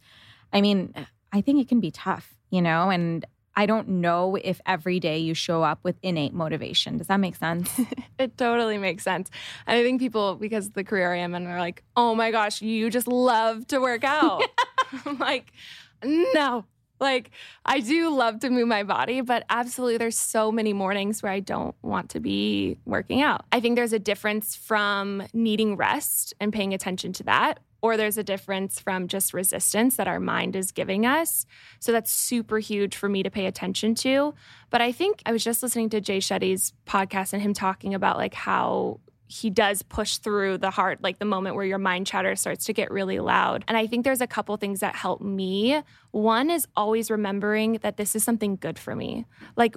[0.53, 0.95] I mean,
[1.33, 3.25] I think it can be tough, you know, and
[3.59, 6.99] I don't know if every day you show up with innate motivation.
[6.99, 7.81] Does that make sense?
[8.19, 9.31] it totally makes sense.
[9.67, 12.61] And I think people, because the career I am in, are like, oh my gosh,
[12.61, 14.43] you just love to work out.
[15.07, 15.53] I'm like,
[16.05, 16.65] no,
[17.01, 17.31] like,
[17.65, 21.41] I do love to move my body, but absolutely, there's so many mornings where I
[21.41, 23.45] don't want to be working out.
[23.53, 28.19] I think there's a difference from needing rest and paying attention to that, or there's
[28.19, 31.47] a difference from just resistance that our mind is giving us.
[31.79, 34.35] So that's super huge for me to pay attention to.
[34.71, 38.17] But I think I was just listening to Jay Shetty's podcast and him talking about
[38.17, 42.35] like how he does push through the heart, like the moment where your mind chatter
[42.35, 43.65] starts to get really loud.
[43.69, 45.81] And I think there's a couple things that help me.
[46.11, 49.27] One is always remembering that this is something good for me.
[49.57, 49.77] Like,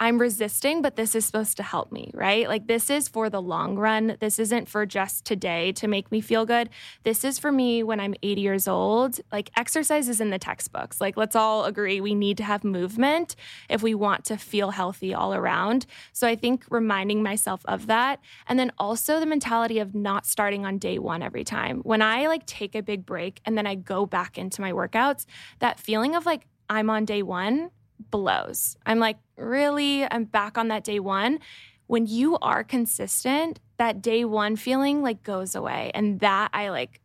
[0.00, 2.48] I'm resisting, but this is supposed to help me, right?
[2.48, 4.16] Like, this is for the long run.
[4.20, 6.68] This isn't for just today to make me feel good.
[7.04, 9.20] This is for me when I'm 80 years old.
[9.30, 11.00] Like, exercise is in the textbooks.
[11.00, 13.36] Like, let's all agree we need to have movement
[13.68, 15.86] if we want to feel healthy all around.
[16.12, 18.20] So, I think reminding myself of that.
[18.48, 21.80] And then also the mentality of not starting on day one every time.
[21.80, 25.26] When I like take a big break and then I go back into my workouts,
[25.60, 27.70] that feeling of like, I'm on day one
[28.10, 28.76] blows.
[28.86, 30.04] I'm like, really?
[30.10, 31.40] I'm back on that day one.
[31.86, 35.90] When you are consistent, that day one feeling like goes away.
[35.94, 37.00] And that I like,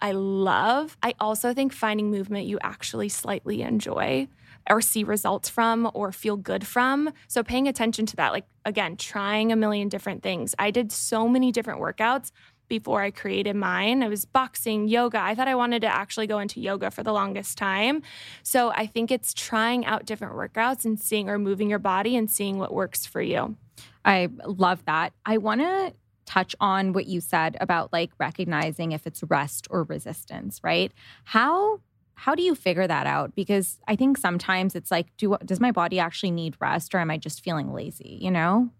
[0.00, 0.96] I love.
[1.02, 4.28] I also think finding movement you actually slightly enjoy
[4.68, 7.12] or see results from or feel good from.
[7.28, 10.54] So paying attention to that, like again, trying a million different things.
[10.58, 12.32] I did so many different workouts
[12.68, 14.02] before I created mine.
[14.02, 15.20] I was boxing, yoga.
[15.20, 18.02] I thought I wanted to actually go into yoga for the longest time.
[18.42, 22.30] So I think it's trying out different workouts and seeing or moving your body and
[22.30, 23.56] seeing what works for you.
[24.04, 25.12] I love that.
[25.24, 25.94] I want to
[26.26, 30.92] touch on what you said about like recognizing if it's rest or resistance, right?
[31.24, 31.80] How
[32.16, 33.34] how do you figure that out?
[33.34, 37.10] Because I think sometimes it's like, do does my body actually need rest or am
[37.10, 38.70] I just feeling lazy, you know?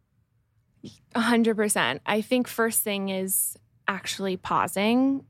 [1.14, 2.00] 100%.
[2.06, 3.56] I think first thing is
[3.88, 5.24] actually pausing.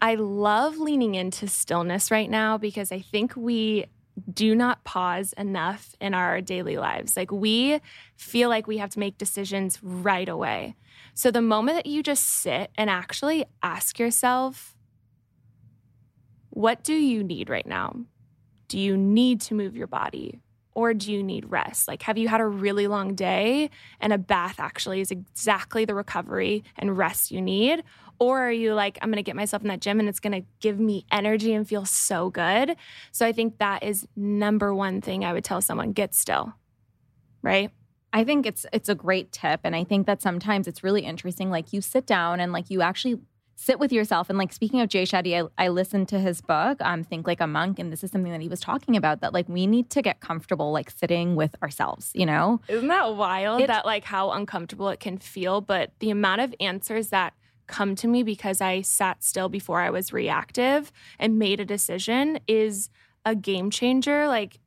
[0.00, 3.86] I love leaning into stillness right now because I think we
[4.32, 7.16] do not pause enough in our daily lives.
[7.16, 7.80] Like we
[8.16, 10.74] feel like we have to make decisions right away.
[11.14, 14.76] So the moment that you just sit and actually ask yourself,
[16.50, 17.94] what do you need right now?
[18.68, 20.40] Do you need to move your body?
[20.74, 21.88] Or do you need rest?
[21.88, 25.94] Like, have you had a really long day and a bath actually is exactly the
[25.94, 27.82] recovery and rest you need?
[28.20, 30.78] Or are you like, I'm gonna get myself in that gym and it's gonna give
[30.78, 32.76] me energy and feel so good?
[33.12, 36.52] So I think that is number one thing I would tell someone get still,
[37.42, 37.70] right?
[38.12, 41.50] I think it's it's a great tip and I think that sometimes it's really interesting
[41.50, 43.20] like you sit down and like you actually
[43.60, 44.30] sit with yourself.
[44.30, 47.40] And like speaking of Jay Shetty, I, I listened to his book, um, Think Like
[47.40, 49.90] a Monk, and this is something that he was talking about that like we need
[49.90, 52.60] to get comfortable like sitting with ourselves, you know?
[52.68, 53.60] Isn't that wild?
[53.60, 57.34] It, that like how uncomfortable it can feel, but the amount of answers that
[57.66, 62.38] come to me because I sat still before I was reactive and made a decision
[62.46, 62.90] is
[63.24, 64.28] a game changer.
[64.28, 64.60] Like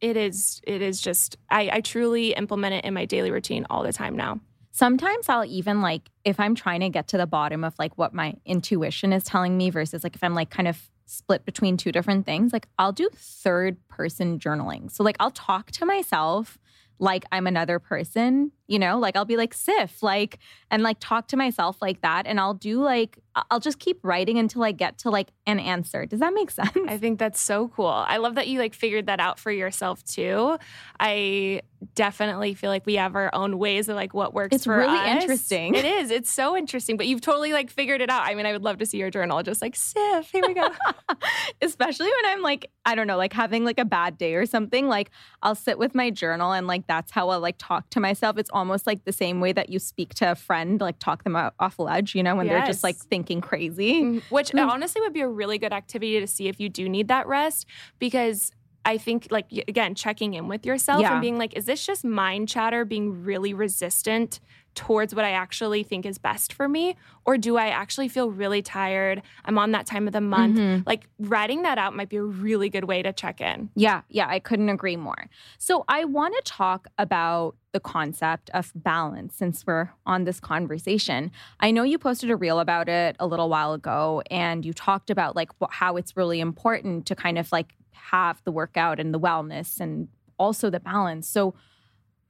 [0.00, 3.84] it is, it is just I, I truly implement it in my daily routine all
[3.84, 4.40] the time now.
[4.74, 8.12] Sometimes I'll even like, if I'm trying to get to the bottom of like what
[8.12, 11.92] my intuition is telling me versus like if I'm like kind of split between two
[11.92, 14.90] different things, like I'll do third person journaling.
[14.90, 16.58] So like I'll talk to myself
[16.98, 20.38] like I'm another person, you know, like I'll be like Siff, like,
[20.70, 22.26] and like talk to myself like that.
[22.26, 23.18] And I'll do like,
[23.50, 26.06] I'll just keep writing until I get to like an answer.
[26.06, 26.70] Does that make sense?
[26.88, 27.86] I think that's so cool.
[27.86, 30.56] I love that you like figured that out for yourself too.
[31.00, 31.62] I
[31.94, 34.58] definitely feel like we have our own ways of like what works for us.
[34.58, 35.22] it's for really us.
[35.22, 35.74] interesting.
[35.74, 36.10] It is.
[36.10, 38.22] It's so interesting, but you've totally like figured it out.
[38.26, 40.68] I mean, I would love to see your journal just like Siff, here we go.
[41.62, 44.88] Especially when I'm like, I don't know, like having like a bad day or something,
[44.88, 45.10] like
[45.42, 48.38] I'll sit with my journal and like that's how I'll like talk to myself.
[48.38, 51.36] It's almost like the same way that you speak to a friend, like talk them
[51.36, 52.54] off a ledge, you know, when yes.
[52.54, 54.02] they're just like thinking crazy.
[54.02, 54.66] Mm, which mm.
[54.66, 57.66] honestly would be a really good activity to see if you do need that rest
[57.98, 58.52] because
[58.84, 61.12] I think, like, again, checking in with yourself Yeah.
[61.12, 64.40] and being like, is this just mind chatter being really resistant
[64.74, 66.96] towards what I actually think is best for me?
[67.24, 69.22] Or do I actually feel really tired?
[69.44, 70.58] I'm on that time of the month.
[70.58, 70.82] Mhm.
[70.84, 73.70] Like, writing that out might be a really good way to check in.
[73.76, 75.28] Yeah, yeah, I couldn't agree more.
[75.58, 81.30] So I want to talk about the concept of balance since we're on this conversation.
[81.60, 85.08] I know you posted a reel about it a little while ago and you talked
[85.10, 89.20] about like how it's really important to kind of like have the workout and the
[89.20, 91.28] wellness and also the balance.
[91.28, 91.54] So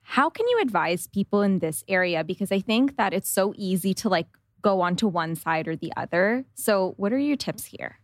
[0.02, 3.94] how can you advise people in this area because I think that it's so easy
[3.94, 4.26] to like
[4.64, 6.44] go onto one side or the other.
[6.54, 8.00] So what are your tips here?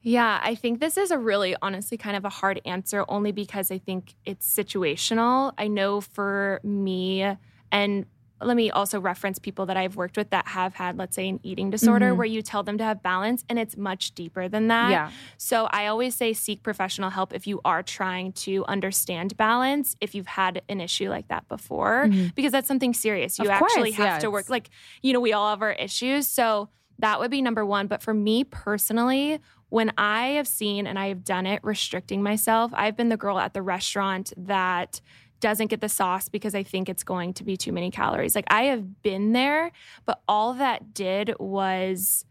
[0.00, 3.70] Yeah, I think this is a really honestly kind of a hard answer only because
[3.70, 5.52] I think it's situational.
[5.58, 7.36] I know for me,
[7.70, 8.06] and
[8.46, 11.40] let me also reference people that I've worked with that have had, let's say, an
[11.42, 12.16] eating disorder Mhm.
[12.16, 14.90] where you tell them to have balance and it's much deeper than that.
[14.90, 15.10] yeah.
[15.38, 20.14] So I always say seek professional help if you are trying to understand balance, if
[20.14, 22.34] you've had an issue like that before, Mhm.
[22.34, 23.38] because that's something serious.
[23.38, 24.48] You Of actually course, have yeah, to work.
[24.48, 24.70] Like,
[25.02, 26.26] you know, we all have our issues.
[26.26, 26.68] So
[26.98, 27.86] that would be number one.
[27.88, 29.40] But for me personally,
[29.70, 33.38] when I have seen and I have done it restricting myself, I've been the girl
[33.38, 35.00] at the restaurant that
[35.42, 38.34] doesn't get the sauce because I think it's going to be too many calories.
[38.34, 39.72] Like I have been there,
[40.06, 42.24] but all that did was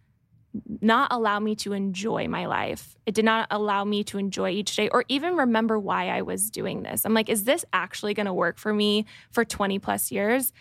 [0.81, 2.95] not allow me to enjoy my life.
[3.05, 6.49] It did not allow me to enjoy each day or even remember why I was
[6.49, 7.05] doing this.
[7.05, 10.51] I'm like, is this actually going to work for me for 20 plus years?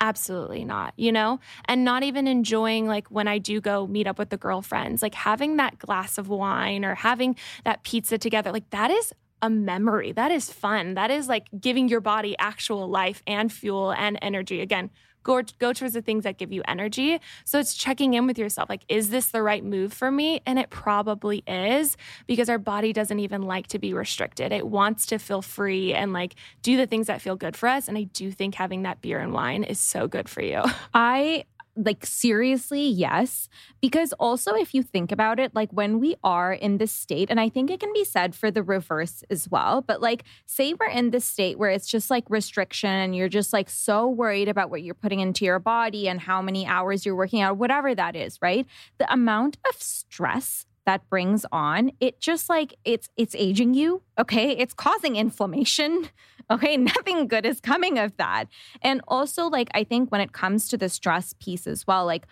[0.00, 1.40] Absolutely not, you know?
[1.66, 5.14] And not even enjoying like when I do go meet up with the girlfriends, like
[5.14, 9.12] having that glass of wine or having that pizza together, like that is
[9.44, 10.10] a memory.
[10.10, 10.94] That is fun.
[10.94, 14.62] That is like giving your body actual life and fuel and energy.
[14.62, 14.88] Again,
[15.22, 17.20] go go towards the things that give you energy.
[17.44, 18.70] So it's checking in with yourself.
[18.70, 20.40] Like, is this the right move for me?
[20.46, 24.50] And it probably is because our body doesn't even like to be restricted.
[24.50, 27.86] It wants to feel free and like do the things that feel good for us.
[27.86, 30.62] And I do think having that beer and wine is so good for you.
[30.94, 31.44] I
[31.76, 33.48] like seriously, yes.
[33.80, 37.40] Because also, if you think about it, like when we are in this state, and
[37.40, 40.88] I think it can be said for the reverse as well, but like, say we're
[40.88, 44.70] in this state where it's just like restriction and you're just like so worried about
[44.70, 48.16] what you're putting into your body and how many hours you're working out, whatever that
[48.16, 48.66] is, right?
[48.98, 54.50] The amount of stress that brings on it just like it's it's aging you okay?
[54.50, 56.08] It's causing inflammation
[56.50, 56.76] okay?
[56.76, 58.46] Nothing good is coming of that.
[58.82, 62.26] And also like i think when it comes to the stress piece as well like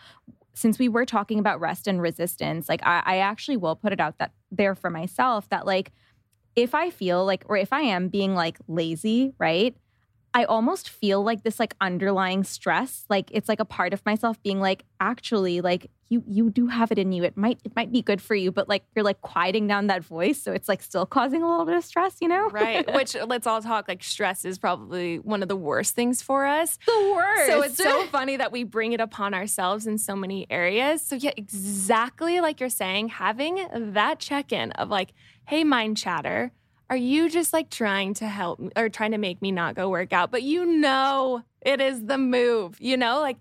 [0.55, 4.01] since we were talking about rest and resistance like i, I actually will put it
[4.01, 5.93] out that there for myself that like
[6.57, 9.77] if i feel like or if i am being like lazy right
[10.35, 14.43] I almost feel like this like underlying stress, like it's like a part of myself
[14.43, 17.23] being like, actually, like you you do have it in you.
[17.23, 20.03] It might it might be good for you, but like you're like quieting down that
[20.05, 22.49] voice, so it's like still causing a little bit of stress, you know?
[22.49, 22.91] right.
[22.95, 26.79] Which let's all talk like stress is probably one of the worst things for us.
[26.87, 27.47] the worst.
[27.51, 31.03] So it's so funny that we bring it upon ourselves in so many areas.
[31.03, 35.13] So yeah, exactly like you're saying, having that check-in of like,
[35.47, 36.53] hey, mind chatter,
[36.93, 40.13] are you just like trying to help or trying to make me not go work
[40.13, 40.31] out?
[40.31, 43.39] But you know it is the move, you know, like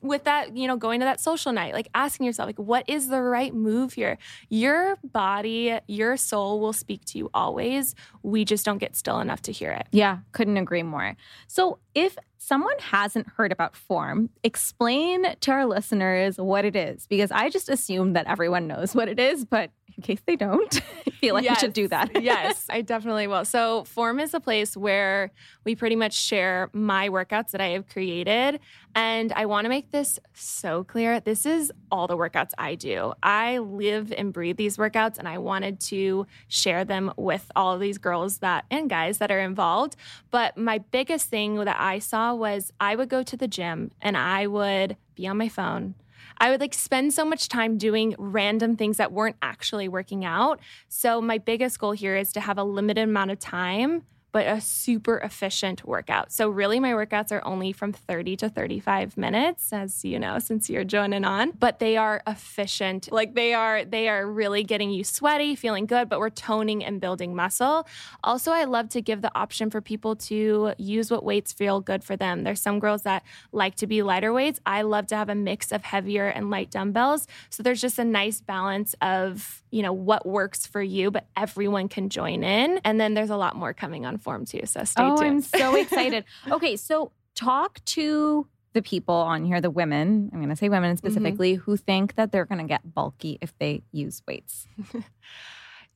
[0.00, 3.08] with that, you know, going to that social night, like asking yourself, like, what is
[3.08, 4.16] the right move here?
[4.48, 7.94] Your body, your soul will speak to you always.
[8.22, 9.86] We just don't get still enough to hear it.
[9.90, 11.14] Yeah, couldn't agree more.
[11.46, 17.30] So, if someone hasn't heard about form, explain to our listeners what it is because
[17.30, 21.10] I just assume that everyone knows what it is, but in case they don't, I
[21.10, 22.22] feel like we should do that.
[22.22, 23.44] yes, I definitely will.
[23.44, 25.30] So, Form is a place where
[25.64, 28.60] we pretty much share my workouts that I have created.
[28.94, 31.18] And I want to make this so clear.
[31.18, 33.12] This is all the workouts I do.
[33.22, 37.80] I live and breathe these workouts, and I wanted to share them with all of
[37.80, 39.96] these girls that and guys that are involved.
[40.30, 44.16] But my biggest thing that I saw was I would go to the gym and
[44.16, 45.94] I would be on my phone.
[46.38, 50.60] I would like spend so much time doing random things that weren't actually working out.
[50.88, 54.04] So my biggest goal here is to have a limited amount of time
[54.34, 56.32] but a super efficient workout.
[56.32, 60.68] So really my workouts are only from 30 to 35 minutes as you know since
[60.68, 63.12] you're joining on, but they are efficient.
[63.12, 67.00] Like they are they are really getting you sweaty, feeling good, but we're toning and
[67.00, 67.86] building muscle.
[68.24, 72.02] Also, I love to give the option for people to use what weights feel good
[72.02, 72.42] for them.
[72.42, 73.22] There's some girls that
[73.52, 74.58] like to be lighter weights.
[74.66, 77.28] I love to have a mix of heavier and light dumbbells.
[77.50, 81.88] So there's just a nice balance of, you know, what works for you, but everyone
[81.88, 82.80] can join in.
[82.84, 84.60] And then there's a lot more coming on form too.
[84.66, 85.28] So stay oh, tuned.
[85.28, 86.24] I'm so excited.
[86.48, 90.94] okay, so talk to the people on here, the women, I'm going to say women
[90.94, 91.04] mm-hmm.
[91.06, 94.68] specifically, who think that they're going to get bulky if they use weights.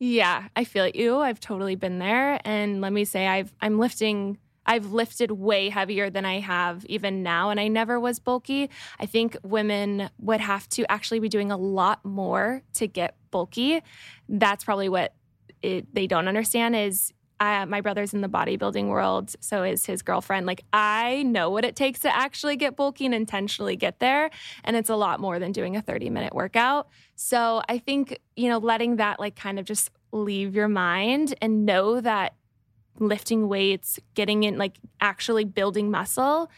[0.01, 1.17] Yeah, I feel you.
[1.17, 2.39] I've totally been there.
[2.45, 4.37] And let me say, I've I'm lifting.
[4.69, 8.69] I've lifted way heavier than I have even now, and I never was bulky.
[8.99, 13.81] I think women would have to actually be doing a lot more to get bulky.
[14.29, 15.15] That's probably what
[15.63, 20.03] it, they don't understand is uh, my brother's in the bodybuilding world, so is his
[20.03, 20.45] girlfriend.
[20.45, 24.29] Like, I know what it takes to actually get bulky and intentionally get there.
[24.63, 26.89] And it's a lot more than doing a 30 minute workout.
[27.15, 31.65] So I think, you know, letting that like kind of just leave your mind and
[31.65, 32.35] know that
[32.99, 36.49] lifting weights, getting in, like actually building muscle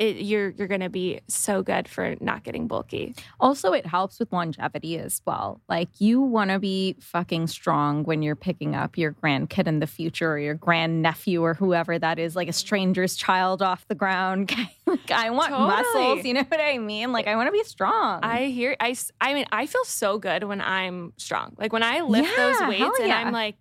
[0.00, 3.14] it, you're you're going to be so good for not getting bulky.
[3.38, 5.60] Also, it helps with longevity as well.
[5.68, 9.86] Like you want to be fucking strong when you're picking up your grandkid in the
[9.86, 14.50] future or your grandnephew or whoever that is, like a stranger's child off the ground.
[14.86, 15.68] like I want totally.
[15.68, 17.12] muscles, you know what I mean?
[17.12, 18.20] Like I want to be strong.
[18.22, 21.54] I hear I I mean I feel so good when I'm strong.
[21.58, 23.04] Like when I lift yeah, those weights yeah.
[23.04, 23.56] and I'm like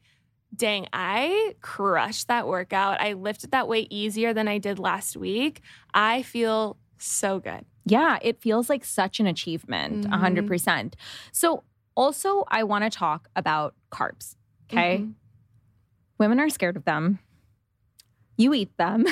[0.56, 3.02] dang, I crushed that workout.
[3.02, 5.62] I lifted that weight easier than I did last week.
[5.94, 7.66] I feel so good.
[7.86, 10.48] Yeah, it feels like such an achievement, mm-hmm.
[10.50, 10.94] 100%.
[11.32, 11.64] So,
[11.96, 14.36] also, I want to talk about carbs.
[14.72, 15.00] Okay.
[15.00, 15.12] Mm-hmm.
[16.18, 17.20] Women are scared of them.
[18.38, 19.06] You eat them.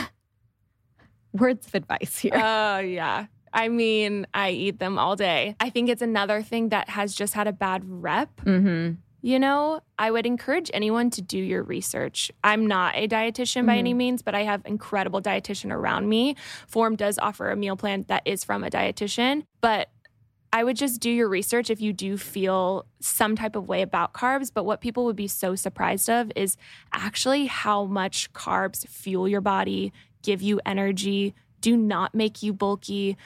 [1.34, 2.34] Words of advice here.
[2.36, 3.26] Oh, yeah.
[3.52, 5.56] I mean, I eat them all day.
[5.60, 9.82] I think it's another thing that has just had a bad representative mm-hmm you know,
[9.98, 12.32] I would encourage anyone to do your research.
[12.44, 13.80] I'm not a dietitian by mm-hmm.
[13.80, 16.36] any means, but I have incredible dietitian around me.
[16.68, 19.90] Form does offer a meal plan that is from a dietitian, but
[20.54, 24.14] I would just do your research if you do feel some type of way about
[24.14, 24.50] carbs.
[24.54, 26.56] But what people would be so surprised of is
[26.94, 29.92] actually how much carbs fuel your body,
[30.22, 33.18] give you energy, do not make you bulky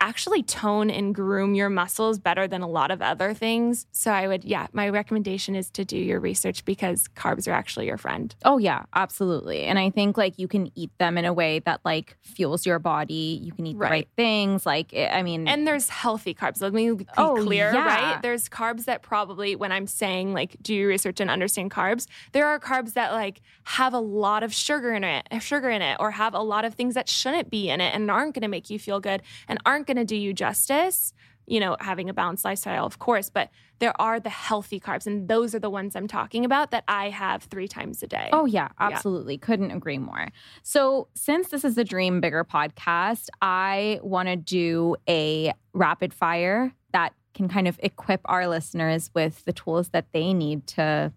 [0.00, 3.86] actually tone and groom your muscles better than a lot of other things.
[3.92, 7.86] So I would, yeah, my recommendation is to do your research because carbs are actually
[7.86, 8.34] your friend.
[8.44, 9.64] Oh, yeah, absolutely.
[9.64, 12.78] And I think like you can eat them in a way that like fuels your
[12.78, 13.40] body.
[13.42, 13.88] You can eat right.
[13.88, 14.66] the right things.
[14.66, 16.60] Like, eh, I mean, and there's healthy carbs.
[16.62, 17.84] Let me be oh, clear, yeah.
[17.84, 18.22] right?
[18.22, 22.46] There's carbs that probably, when I'm saying like do your research and understand carbs, there
[22.46, 26.10] are carbs that like have a lot of sugar in it, sugar in it, or
[26.12, 28.70] have a lot of things that shouldn't be in it and aren't going to make
[28.70, 31.12] you feel good and aren't going to do you justice
[31.50, 35.26] you know, having a balanced lifestyle, of course, but there are the healthy carbs, and
[35.26, 38.28] those are the ones I'm talking about that I have three times a day.
[38.32, 39.34] Oh, yeah, absolutely.
[39.34, 39.40] Yeah.
[39.40, 40.28] Couldn't agree more.
[40.62, 46.72] So, since this is the Dream Bigger podcast, I want to do a rapid fire
[46.92, 51.12] that can kind of equip our listeners with the tools that they need to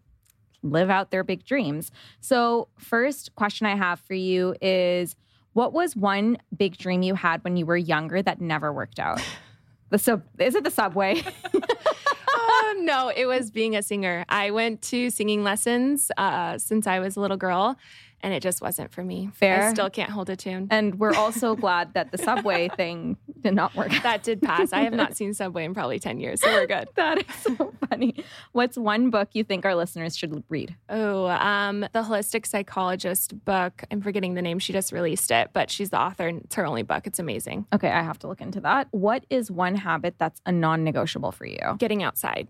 [0.63, 1.91] live out their big dreams.
[2.21, 5.15] So, first question I have for you is
[5.53, 9.21] what was one big dream you had when you were younger that never worked out?
[9.89, 11.21] The sub is it the subway?
[11.53, 14.25] uh, no, it was being a singer.
[14.27, 17.77] I went to singing lessons uh, since I was a little girl,
[18.23, 19.29] and it just wasn't for me.
[19.33, 19.67] Fair.
[19.67, 20.67] I still can't hold a tune.
[20.71, 23.91] And we're also glad that the subway thing did not work.
[24.01, 24.71] That did pass.
[24.71, 26.87] I have not seen Subway in probably 10 years, so we're good.
[26.95, 28.23] that is so funny.
[28.53, 30.75] What's one book you think our listeners should read?
[30.89, 33.83] Oh, um, the Holistic Psychologist book.
[33.91, 34.59] I'm forgetting the name.
[34.59, 37.05] She just released it, but she's the author and it's her only book.
[37.05, 37.67] It's amazing.
[37.73, 38.87] Okay, I have to look into that.
[38.91, 41.75] What is one habit that's a non negotiable for you?
[41.77, 42.47] Getting outside.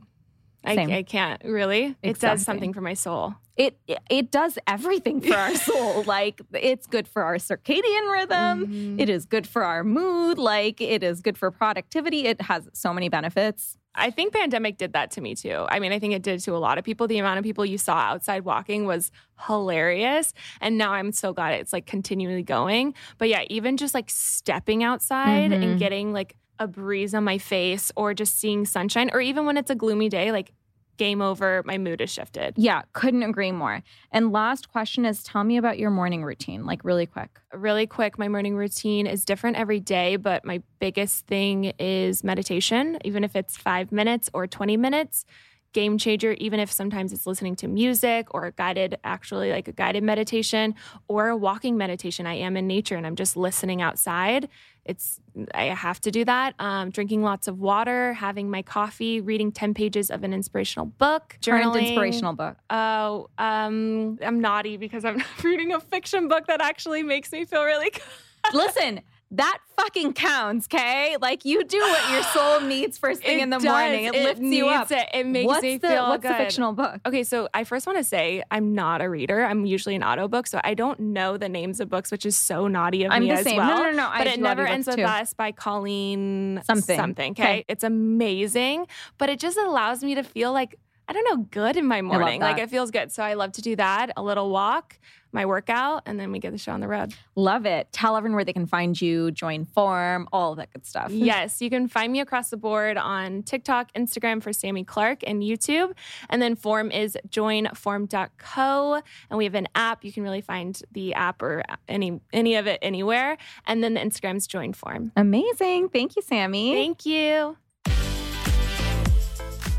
[0.64, 1.96] I, I, can't really.
[2.02, 2.10] Exactly.
[2.10, 3.36] It does something for my soul.
[3.56, 3.78] It
[4.10, 6.04] it does everything for our soul.
[6.04, 8.66] like it's good for our circadian rhythm.
[8.66, 9.00] Mm-hmm.
[9.00, 10.38] It is good for our mood.
[10.38, 12.26] Like it is good for productivity.
[12.26, 13.78] It has so many benefits.
[13.96, 15.66] I think pandemic did that to me too.
[15.70, 17.08] I mean, I think it did to a lot of people.
[17.08, 19.12] The amount of people you saw outside walking was
[19.46, 20.34] hilarious.
[20.62, 22.96] And now I'm so glad it's like continually going.
[23.20, 25.62] But yeah, even just like stepping outside mm-hmm.
[25.62, 29.58] and getting like a breeze on my face or just seeing sunshine or even when
[29.58, 30.54] it's a gloomy day like
[30.98, 32.54] game over my mood has shifted.
[32.56, 33.84] Yeah couldn't agree more.
[34.12, 37.40] And last question is tell me about your morning routine like really quick.
[37.54, 42.98] Really quick my morning routine is different every day but my biggest thing is meditation
[43.04, 45.26] even if it's five minutes or 20 minutes
[45.74, 49.72] game changer, even if sometimes it's listening to music or a guided, actually like a
[49.72, 50.76] guided meditation
[51.08, 52.26] or a walking meditation.
[52.26, 54.50] I am in nature and I'm just listening outside.
[54.86, 55.20] It's,
[55.54, 56.56] I have to do that.
[56.60, 61.38] Um, drinking lots of water, having my coffee, reading 10 pages of an inspirational book,
[61.42, 61.64] journaling.
[61.64, 62.58] Current inspirational book.
[62.70, 67.64] Oh, um, I'm naughty because I'm reading a fiction book that actually makes me feel
[67.64, 68.02] really good.
[68.54, 69.02] Listen,
[69.34, 71.18] that fucking counts, okay?
[71.20, 73.66] Like you do what your soul needs first thing it in the does.
[73.66, 74.06] morning.
[74.06, 74.92] It, it lifts you up.
[74.92, 76.32] It, it makes what's me the, feel What's good.
[76.32, 77.02] the fictional book?
[77.06, 79.44] Okay, so I first want to say I'm not a reader.
[79.44, 82.38] I'm usually an auto book, so I don't know the names of books, which is
[82.38, 83.58] so naughty of I'm me the as same.
[83.58, 83.78] well.
[83.78, 84.12] No, no, no.
[84.18, 85.04] But I it never ends with too.
[85.04, 86.96] us by Colleen something.
[86.98, 87.32] Something.
[87.32, 87.44] Okay?
[87.44, 90.78] okay, it's amazing, but it just allows me to feel like
[91.08, 92.42] I don't know, good in my morning.
[92.42, 93.12] Like it feels good.
[93.12, 94.12] So I love to do that.
[94.16, 94.98] A little walk,
[95.34, 97.14] my workout, and then we get the show on the road.
[97.36, 97.92] Love it.
[97.92, 101.12] Tell everyone where they can find you, join Form, all that good stuff.
[101.12, 105.42] yes, you can find me across the board on TikTok, Instagram for Sami Clarke, and
[105.42, 105.94] YouTube.
[106.30, 109.02] And then Form is joinform.co.
[109.30, 110.06] And we have an app.
[110.06, 113.38] You can really find the app or any any of it anywhere.
[113.68, 115.12] And then the Instagram's Join Form.
[115.16, 115.90] Amazing.
[115.90, 116.74] Thank you, Sami.
[116.74, 117.58] Thank you.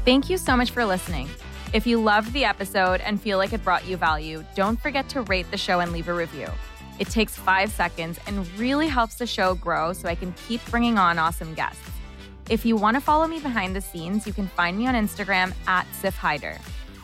[0.04, 1.30] Thank you so much for listening.
[1.72, 5.22] If you loved the episode and feel like it brought you value, don't forget to
[5.22, 6.46] rate the show and leave a review.
[6.98, 10.98] It takes five seconds and really helps the show grow so I can keep bringing
[10.98, 11.90] on awesome guests.
[12.50, 15.54] If you want to follow me behind the scenes, you can find me on Instagram
[15.66, 16.60] at Siff Haider.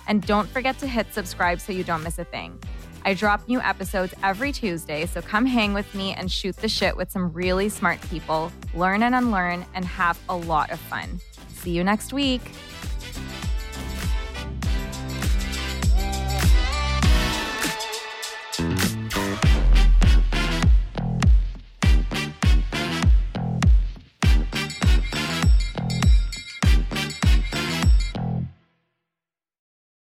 [0.06, 2.60] And don't forget to hit subscribe so you don't miss a thing.
[3.06, 6.94] I drop new episodes every Tuesday, so come hang with me and shoot the shit
[6.94, 11.18] with some really smart people, learn and unlearn, and have a lot of fun.
[11.48, 12.42] See you next week.